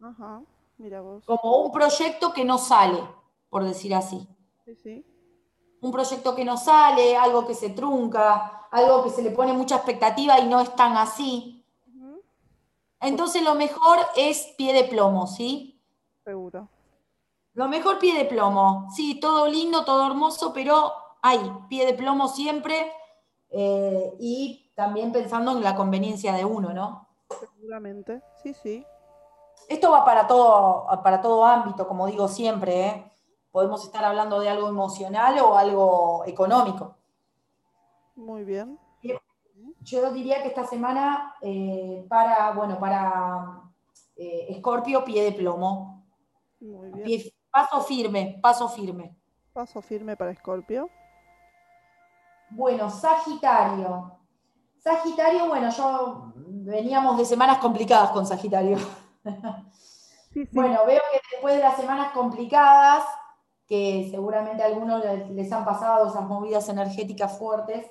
[0.00, 0.42] Ajá.
[0.78, 1.24] Mira vos.
[1.24, 3.02] como un proyecto que no sale,
[3.50, 4.28] por decir así.
[4.64, 5.04] Sí, sí.
[5.80, 9.76] un proyecto que no sale, algo que se trunca, algo que se le pone mucha
[9.76, 11.61] expectativa y no es tan así.
[13.02, 15.80] Entonces lo mejor es pie de plomo, ¿sí?
[16.24, 16.68] Seguro.
[17.54, 18.88] Lo mejor pie de plomo.
[18.94, 21.38] Sí, todo lindo, todo hermoso, pero hay
[21.68, 22.92] pie de plomo siempre
[23.50, 27.08] eh, y también pensando en la conveniencia de uno, ¿no?
[27.40, 28.22] Seguramente.
[28.42, 28.86] Sí, sí.
[29.68, 33.12] Esto va para todo, para todo ámbito, como digo siempre, ¿eh?
[33.50, 36.96] Podemos estar hablando de algo emocional o algo económico.
[38.14, 38.78] Muy bien.
[39.84, 43.60] Yo diría que esta semana eh, para, bueno, para
[44.16, 46.04] eh, Escorpio, pie de plomo.
[46.60, 47.04] Muy bien.
[47.04, 49.16] Pie- paso firme, paso firme.
[49.52, 50.88] Paso firme para Escorpio.
[52.50, 54.18] Bueno, Sagitario.
[54.78, 58.78] Sagitario, bueno, yo veníamos de semanas complicadas con Sagitario.
[60.32, 60.48] Sí, sí.
[60.52, 63.04] Bueno, veo que después de las semanas complicadas,
[63.66, 67.86] que seguramente a algunos les han pasado esas movidas energéticas fuertes,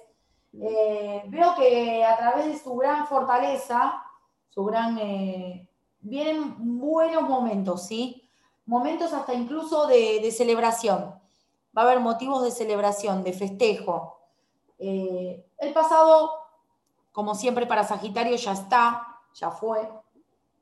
[0.54, 4.04] eh, veo que a través de su gran fortaleza,
[4.50, 5.68] su gran, eh,
[6.02, 8.28] vienen buenos momentos, ¿sí?
[8.66, 11.16] Momentos hasta incluso de, celebración.
[11.78, 14.20] Va a haber motivos de celebración, de festejo.
[14.78, 16.32] Eh, el pasado,
[17.12, 19.90] como siempre para Sagitario, ya está, ya fue.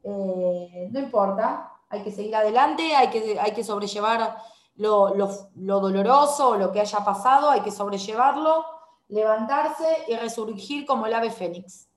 [0.03, 4.38] Eh, no importa, hay que seguir adelante, hay que, hay que sobrellevar
[4.76, 8.64] lo, lo- lo doloroso, lo que haya pasado, hay que sobrellevarlo,
[9.10, 11.90] levantarse y resurgir como el ave fénix.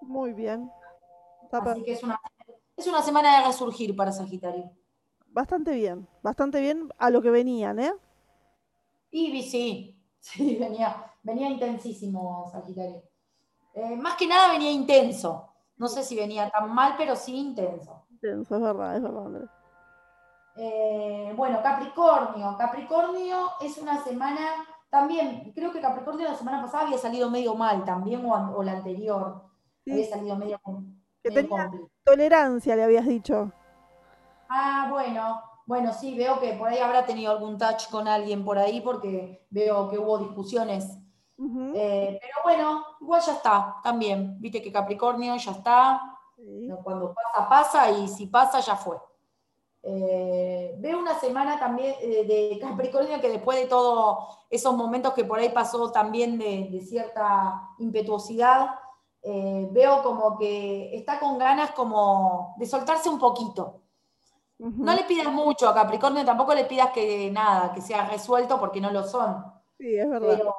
[0.00, 0.70] Muy bien.
[1.58, 2.20] Así que es una,
[2.76, 4.72] es una semana de resurgir para Sagitario.
[5.26, 6.08] bastante bien.
[6.22, 7.92] Bastante bien a lo que venían, ¿eh?
[9.10, 13.02] Y sí, sí, venía, venía intensísimo Sagitario.
[13.74, 15.48] Eh, más que nada venía intenso.
[15.76, 18.06] No sé si venía tan mal, pero sí intenso.
[18.10, 19.50] Intenso, es verdad, es verdad.
[20.56, 22.56] Eh, bueno, Capricornio.
[22.58, 27.84] Capricornio es una semana, también, creo que Capricornio la semana pasada había salido medio mal
[27.84, 29.42] también, o, la anterior.
[29.84, 29.92] Sí.
[29.92, 30.60] Había salido medio,
[31.22, 31.86] Que medio tenía- compli.
[32.04, 33.52] Tolerancia, le habías dicho.
[34.48, 38.58] Ah, bueno, bueno, sí, veo que por ahí habrá tenido algún touch con alguien por
[38.58, 40.96] ahí, porque veo que hubo discusiones.
[41.74, 44.38] Eh, pero bueno, igual ya está, también.
[44.40, 46.00] Viste que Capricornio ya está,
[46.36, 46.68] Sí.
[46.82, 48.96] Cuando pasa, pasa y si pasa, ya fue.
[49.82, 55.24] Eh, veo una semana también eh, de Capricornio que después de todos esos momentos que
[55.24, 58.68] por ahí pasó también de, de cierta impetuosidad,
[59.22, 63.82] eh, veo como que está con ganas como de soltarse un poquito.
[64.58, 68.78] No le pidas mucho a Capricornio, tampoco le pidas que nada, que sea resuelto porque
[68.78, 69.42] no lo son
[69.78, 70.28] Sí, es verdad.
[70.36, 70.54] pero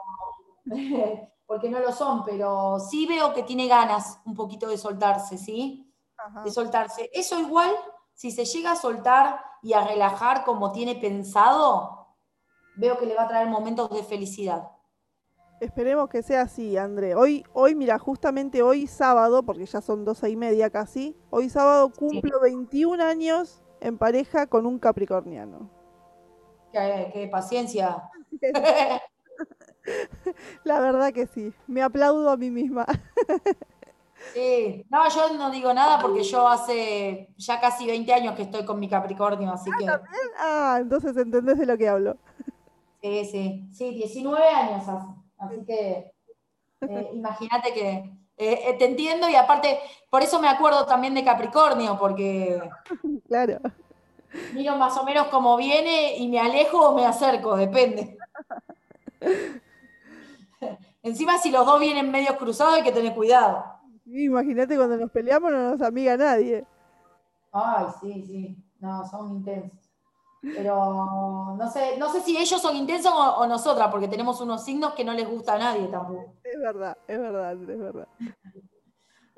[1.46, 5.94] porque no lo son, pero sí veo que tiene ganas un poquito de soltarse, ¿sí?
[6.18, 6.42] Ajá.
[6.42, 7.12] De soltarse.
[7.14, 7.72] Eso igual,
[8.22, 12.06] si se llega a soltar y a relajar como tiene pensado,
[12.76, 14.70] veo que le va a traer momentos de felicidad.
[15.60, 17.16] Esperemos que sea así, André.
[17.16, 21.92] Hoy, hoy, mira, justamente hoy sábado, porque ya son doce y media casi, hoy sábado
[21.92, 25.72] cumplo 21 años en pareja con un capricorniano.
[26.72, 28.08] Qué, qué paciencia.
[30.64, 32.86] La verdad que sí, me aplaudo a mí misma.
[34.34, 34.86] Sí.
[34.90, 38.80] No, yo no digo nada porque yo hace ya casi 20 años que estoy con
[38.80, 39.86] mi Capricornio, así que
[40.40, 42.18] Ah, entonces entendés de lo que hablo.
[43.02, 45.08] sí, sí, sí, 19 años hace.
[45.38, 46.14] Así que
[46.82, 47.90] eh, imagínate que
[48.38, 49.80] eh, eh, te entiendo y aparte,
[50.10, 52.62] por eso me acuerdo también de Capricornio, porque
[53.28, 53.60] Claro.
[54.54, 58.18] miro más o menos cómo viene y me alejo o me acerco, depende.
[61.04, 63.64] Encima, si los dos vienen medios cruzados, hay que tener cuidado.
[64.12, 66.66] Sí, Imagínate cuando nos peleamos no nos amiga nadie.
[67.54, 69.80] Ay, sí, sí, no, son intensos.
[70.42, 74.66] Pero no sé, no sé si ellos son intensos o, o nosotras, porque tenemos unos
[74.66, 76.34] signos que no les gusta a nadie tampoco.
[76.44, 78.08] Es verdad, es verdad, es verdad.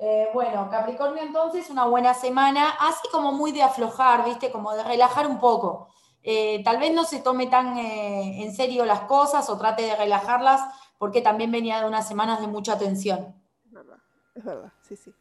[0.06, 4.52] Eh, bueno, Capricornio entonces, una buena semana, así como muy de aflojar, ¿viste?
[4.52, 5.88] Como de relajar un poco.
[6.24, 9.95] Eh, tal vez no se tome tan eh, en serio las cosas o trate de
[9.95, 10.62] relajarlas,
[10.98, 13.34] porque también venía de unas semanas de mucha tensión.
[13.64, 13.98] Es verdad,
[14.35, 15.14] es verdad, sí, sí.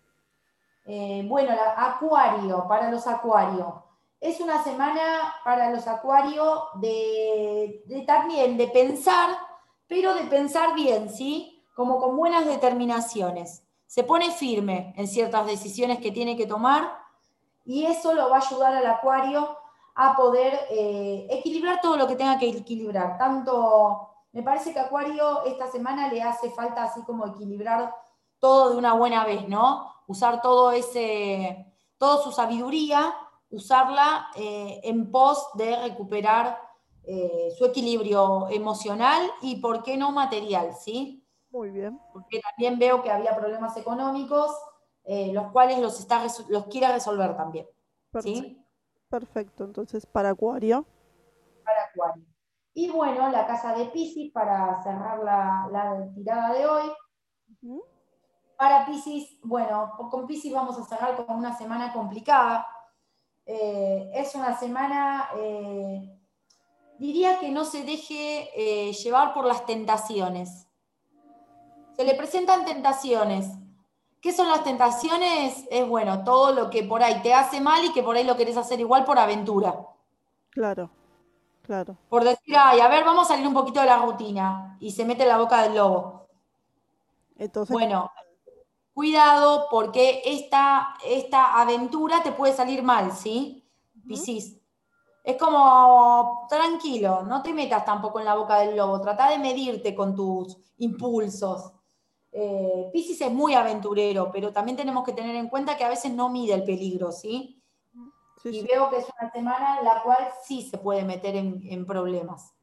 [0.86, 3.68] Eh, bueno, la- Acuario, para los Acuarios.
[4.20, 9.30] es una semana para los acuarios de, de también de pensar,
[9.89, 11.60] pero de pensar bien, ¿sí?
[11.74, 13.64] Como con buenas determinaciones.
[13.89, 16.98] Se pone firme en ciertas decisiones que tiene que tomar
[17.64, 19.56] y eso lo va a ayudar al acuario
[19.97, 23.18] a poder eh, equilibrar todo lo que tenga que equilibrar.
[23.18, 27.93] Tanto, me parece que Acuario esta semana le hace falta así como equilibrar
[28.43, 29.94] todo de una buena vez, ¿no?
[30.09, 33.14] Usar todo ese, toda su sabiduría,
[33.51, 36.59] usarla eh, en pos de recuperar
[37.05, 41.24] eh, su equilibrio emocional y, ¿por qué no, material, ¿sí?
[41.51, 42.01] Muy bien.
[42.12, 44.51] Porque también veo que había problemas económicos,
[45.05, 47.66] los cuales los, está, los quiere resolver también,
[48.20, 48.64] ¿sí?
[49.09, 50.86] Perfecto, entonces para Acuario.
[51.64, 52.24] Para Acuario.
[52.74, 56.93] Y bueno, la casa de Pisces para cerrar la, tirada de hoy.
[58.62, 62.64] Para Pisces, bueno, con Pisces vamos a cerrar con una semana complicada.
[63.44, 66.16] Eh, es una semana, eh,
[66.97, 70.68] diría que no se deje eh, llevar por las tentaciones.
[71.97, 73.48] Se le presentan tentaciones,
[74.20, 75.66] ¿Qué son las tentaciones?
[75.68, 78.36] Es bueno, todo lo que por ahí te hace mal y que por ahí lo
[78.36, 79.74] querés hacer igual por aventura.
[80.51, 80.89] Claro,
[81.62, 81.97] claro.
[82.09, 85.05] Por decir, ay, a ver, vamos a salir un poquito de la rutina y se
[85.05, 86.28] mete en la boca del lobo.
[87.36, 88.12] Entonces, bueno,
[88.94, 93.69] cuidado porque esta, esta aventura te puede salir mal, ¿sí?
[94.06, 94.59] Piscis.
[95.24, 99.94] Es como, tranquilo, no te metas tampoco en la boca del lobo, trata de medirte
[99.94, 101.73] con tus impulsos.
[102.32, 106.12] Eh, Pisces es muy aventurero, pero también tenemos que tener en cuenta que a veces
[106.12, 107.62] no mide el peligro, ¿sí?
[108.44, 112.55] y veo que es una semana en la cual sí se puede meter en, problemas.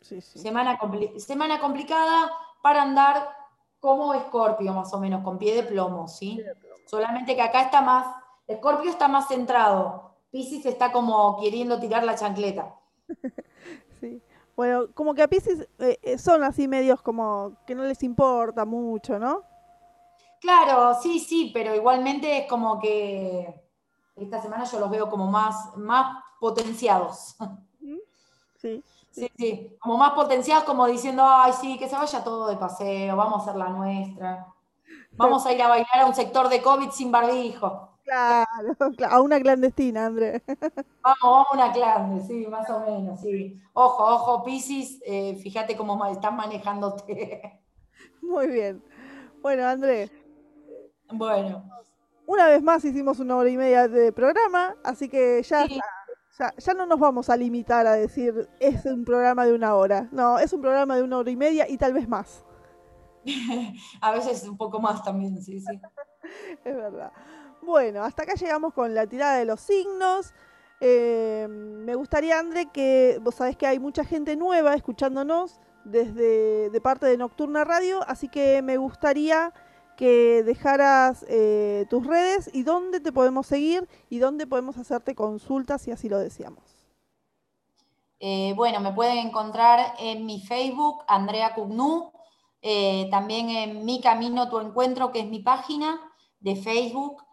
[0.00, 0.80] Semana,
[1.18, 3.41] semana complicada para andar
[3.82, 6.40] como Escorpio, más o menos, con pie de plomo, ¿sí?
[6.86, 8.06] Solamente que acá está más,
[8.46, 12.76] Escorpio está más centrado, Pisces está como queriendo tirar la chancleta.
[14.00, 14.22] sí.
[14.54, 18.64] Bueno, como que a Pisces eh, eh, son así medios como que no les importa
[18.64, 19.42] mucho, ¿no?
[20.40, 23.52] Claro, sí, sí, pero igualmente es como que
[24.14, 27.34] esta semana yo los veo como más, más potenciados.
[28.58, 28.80] Sí.
[29.12, 33.14] Sí, sí, como más potenciados, como diciendo, ay, sí, que se vaya todo de paseo,
[33.14, 34.46] vamos a hacer la nuestra.
[35.12, 37.90] Vamos a ir a bailar a un sector de COVID sin barbijo.
[38.04, 38.46] Claro,
[39.10, 40.42] a una clandestina, André.
[41.02, 43.60] Vamos, vamos a una clandestina, sí, más o menos, sí.
[43.74, 47.60] Ojo, ojo, Piscis, eh, fíjate cómo están manejándote.
[48.22, 48.82] Muy bien.
[49.42, 50.10] Bueno, André.
[51.10, 51.64] Bueno.
[52.26, 55.66] Una vez más hicimos una hora y media de programa, así que ya,
[56.42, 60.08] ya, ya no nos vamos a limitar a decir es un programa de una hora.
[60.10, 62.44] No, es un programa de una hora y media y tal vez más.
[64.00, 65.80] a veces un poco más también, sí, sí.
[66.64, 67.12] es verdad.
[67.62, 70.34] Bueno, hasta acá llegamos con la tirada de los signos.
[70.80, 76.80] Eh, me gustaría, André, que vos sabés que hay mucha gente nueva escuchándonos desde de
[76.80, 79.52] parte de Nocturna Radio, así que me gustaría
[79.96, 85.82] que dejaras eh, tus redes y dónde te podemos seguir y dónde podemos hacerte consultas
[85.82, 86.62] si así lo deseamos.
[88.20, 92.12] Eh, bueno, me pueden encontrar en mi Facebook, Andrea Cugnu,
[93.10, 96.00] también en Mi Camino Tu Encuentro, que es mi página
[96.38, 97.24] de Facebook.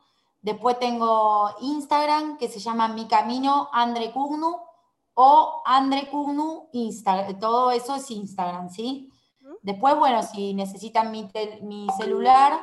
[0.42, 4.58] Después tengo Instagram, que se llama Mi Camino Andre Cugnu,
[5.14, 7.40] o Andre Cugnu Instagram.
[7.40, 9.12] Todo eso es Instagram, ¿sí?
[9.62, 11.30] Después, bueno, si necesitan mi,
[11.98, 12.60] celular,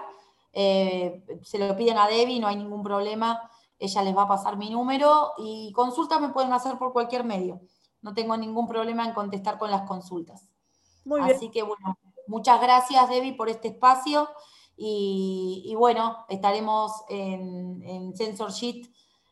[0.52, 3.50] eh, se lo piden a Debbie, no hay ningún problema.
[3.78, 7.60] Ella les va a pasar mi número y consultas me pueden hacer por cualquier medio.
[8.02, 10.48] No tengo ningún problema en contestar con las consultas.
[11.04, 11.36] Muy bien.
[11.36, 14.28] Así que, bueno, muchas gracias, Debbie, por este espacio.
[14.78, 18.86] Y, bueno, estaremos en, en Sensor Sheet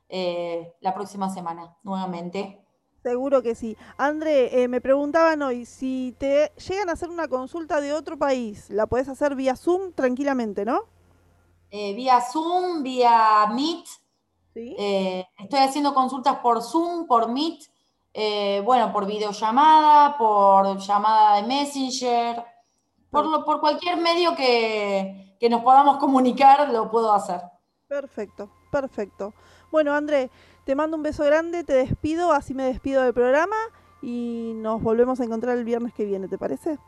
[0.09, 2.64] eh, la próxima semana nuevamente.
[3.05, 3.77] Seguro que sí.
[3.99, 8.71] André, eh, me preguntaban hoy, si te llegan a hacer una consulta de otro país,
[8.71, 10.85] la puedes hacer vía Zoom tranquilamente, ¿no?
[11.71, 13.85] Eh, vía Zoom, vía Meet.
[14.55, 17.65] estoy haciendo consultas por Zoom, por Meet,
[18.65, 22.43] bueno, por videollamada, por llamada de Messenger,
[23.11, 27.43] por, por cualquier medio que, que nos podamos comunicar, lo puedo hacer.
[27.87, 29.35] Perfecto, perfecto.
[29.71, 30.31] Bueno, André,
[30.65, 33.57] te mando un beso grande, te despido, así me despido del programa
[34.03, 36.79] y nos volvemos a encontrar el viernes que viene, ¿te parece?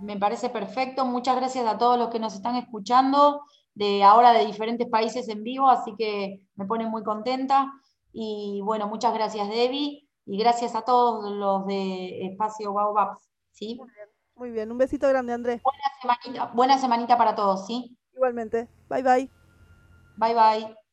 [0.00, 1.06] Me parece perfecto.
[1.06, 3.42] Muchas gracias a todos los que nos están escuchando
[3.74, 7.72] de ahora de diferentes países en vivo, así que me pone muy contenta.
[8.12, 13.26] Y bueno, muchas gracias Debbie y gracias a todos los de Espacio Baobabs.
[13.52, 13.78] ¿sí?
[14.34, 15.62] Muy bien, un besito grande, Andrés.
[15.62, 17.96] Buena semanita, buena semanita para todos, ¿sí?
[18.14, 18.68] Igualmente.
[18.88, 19.30] Bye bye.
[20.16, 20.85] Bye bye.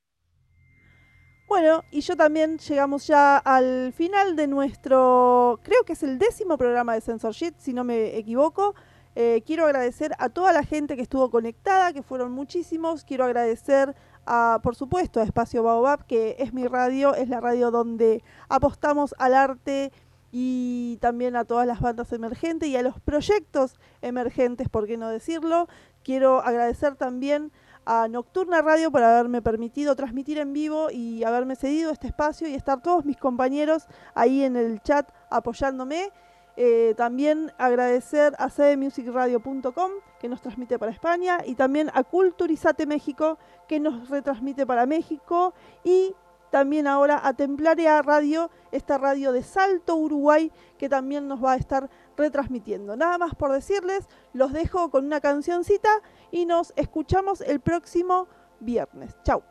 [1.53, 6.57] Bueno, y yo también llegamos ya al final de nuestro, creo que es el décimo
[6.57, 8.73] programa de Censorship, si no me equivoco.
[9.15, 13.05] Eh, quiero agradecer a toda la gente que estuvo conectada, que fueron muchísimos.
[13.05, 17.69] Quiero agradecer, a, por supuesto, a Espacio Baobab, que es mi radio, es la radio
[17.69, 19.91] donde apostamos al arte
[20.31, 25.07] y también a todas las bandas emergentes y a los proyectos emergentes, por qué no
[25.07, 25.67] decirlo.
[26.03, 27.51] Quiero agradecer también
[27.85, 32.55] a Nocturna Radio por haberme permitido transmitir en vivo y haberme cedido este espacio y
[32.55, 36.11] estar todos mis compañeros ahí en el chat apoyándome.
[36.55, 43.39] Eh, también agradecer a cdmusicradio.com que nos transmite para España y también a Culturizate México
[43.67, 46.13] que nos retransmite para México y
[46.53, 51.55] también ahora a Templaria Radio, esta radio de Salto, Uruguay, que también nos va a
[51.55, 52.95] estar retransmitiendo.
[52.95, 55.89] Nada más por decirles, los dejo con una cancioncita
[56.29, 58.27] y nos escuchamos el próximo
[58.59, 59.17] viernes.
[59.23, 59.41] Chau.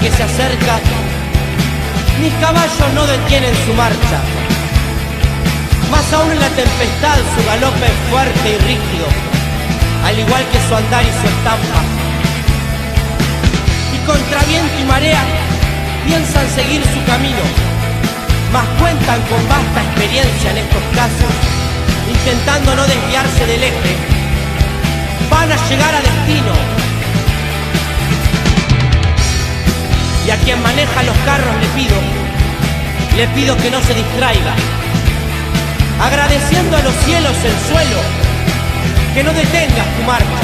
[0.00, 0.78] Que se acerca,
[2.20, 4.18] mis caballos no detienen su marcha.
[5.90, 9.06] Más aún en la tempestad su galope es fuerte y rígido,
[10.04, 11.80] al igual que su andar y su estampa.
[13.94, 15.24] Y contra viento y marea
[16.04, 17.42] piensan seguir su camino,
[18.52, 21.32] mas cuentan con vasta experiencia en estos casos,
[22.10, 23.96] intentando no desviarse del eje.
[25.30, 26.75] Van a llegar a destino
[30.26, 31.94] Y a quien maneja los carros le pido,
[33.16, 34.54] le pido que no se distraiga.
[36.00, 38.00] Agradeciendo a los cielos el suelo,
[39.14, 40.42] que no detengas tu marcha.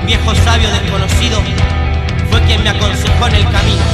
[0.00, 1.40] Un viejo sabio desconocido
[2.28, 3.84] fue quien me aconsejó en el camino,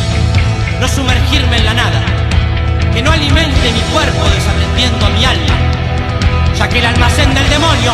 [0.80, 2.00] no sumergirme en la nada,
[2.94, 5.54] que no alimente mi cuerpo desaprendiendo a mi alma,
[6.56, 7.92] ya que el almacén del demonio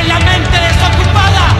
[0.00, 1.57] es la mente desocupada.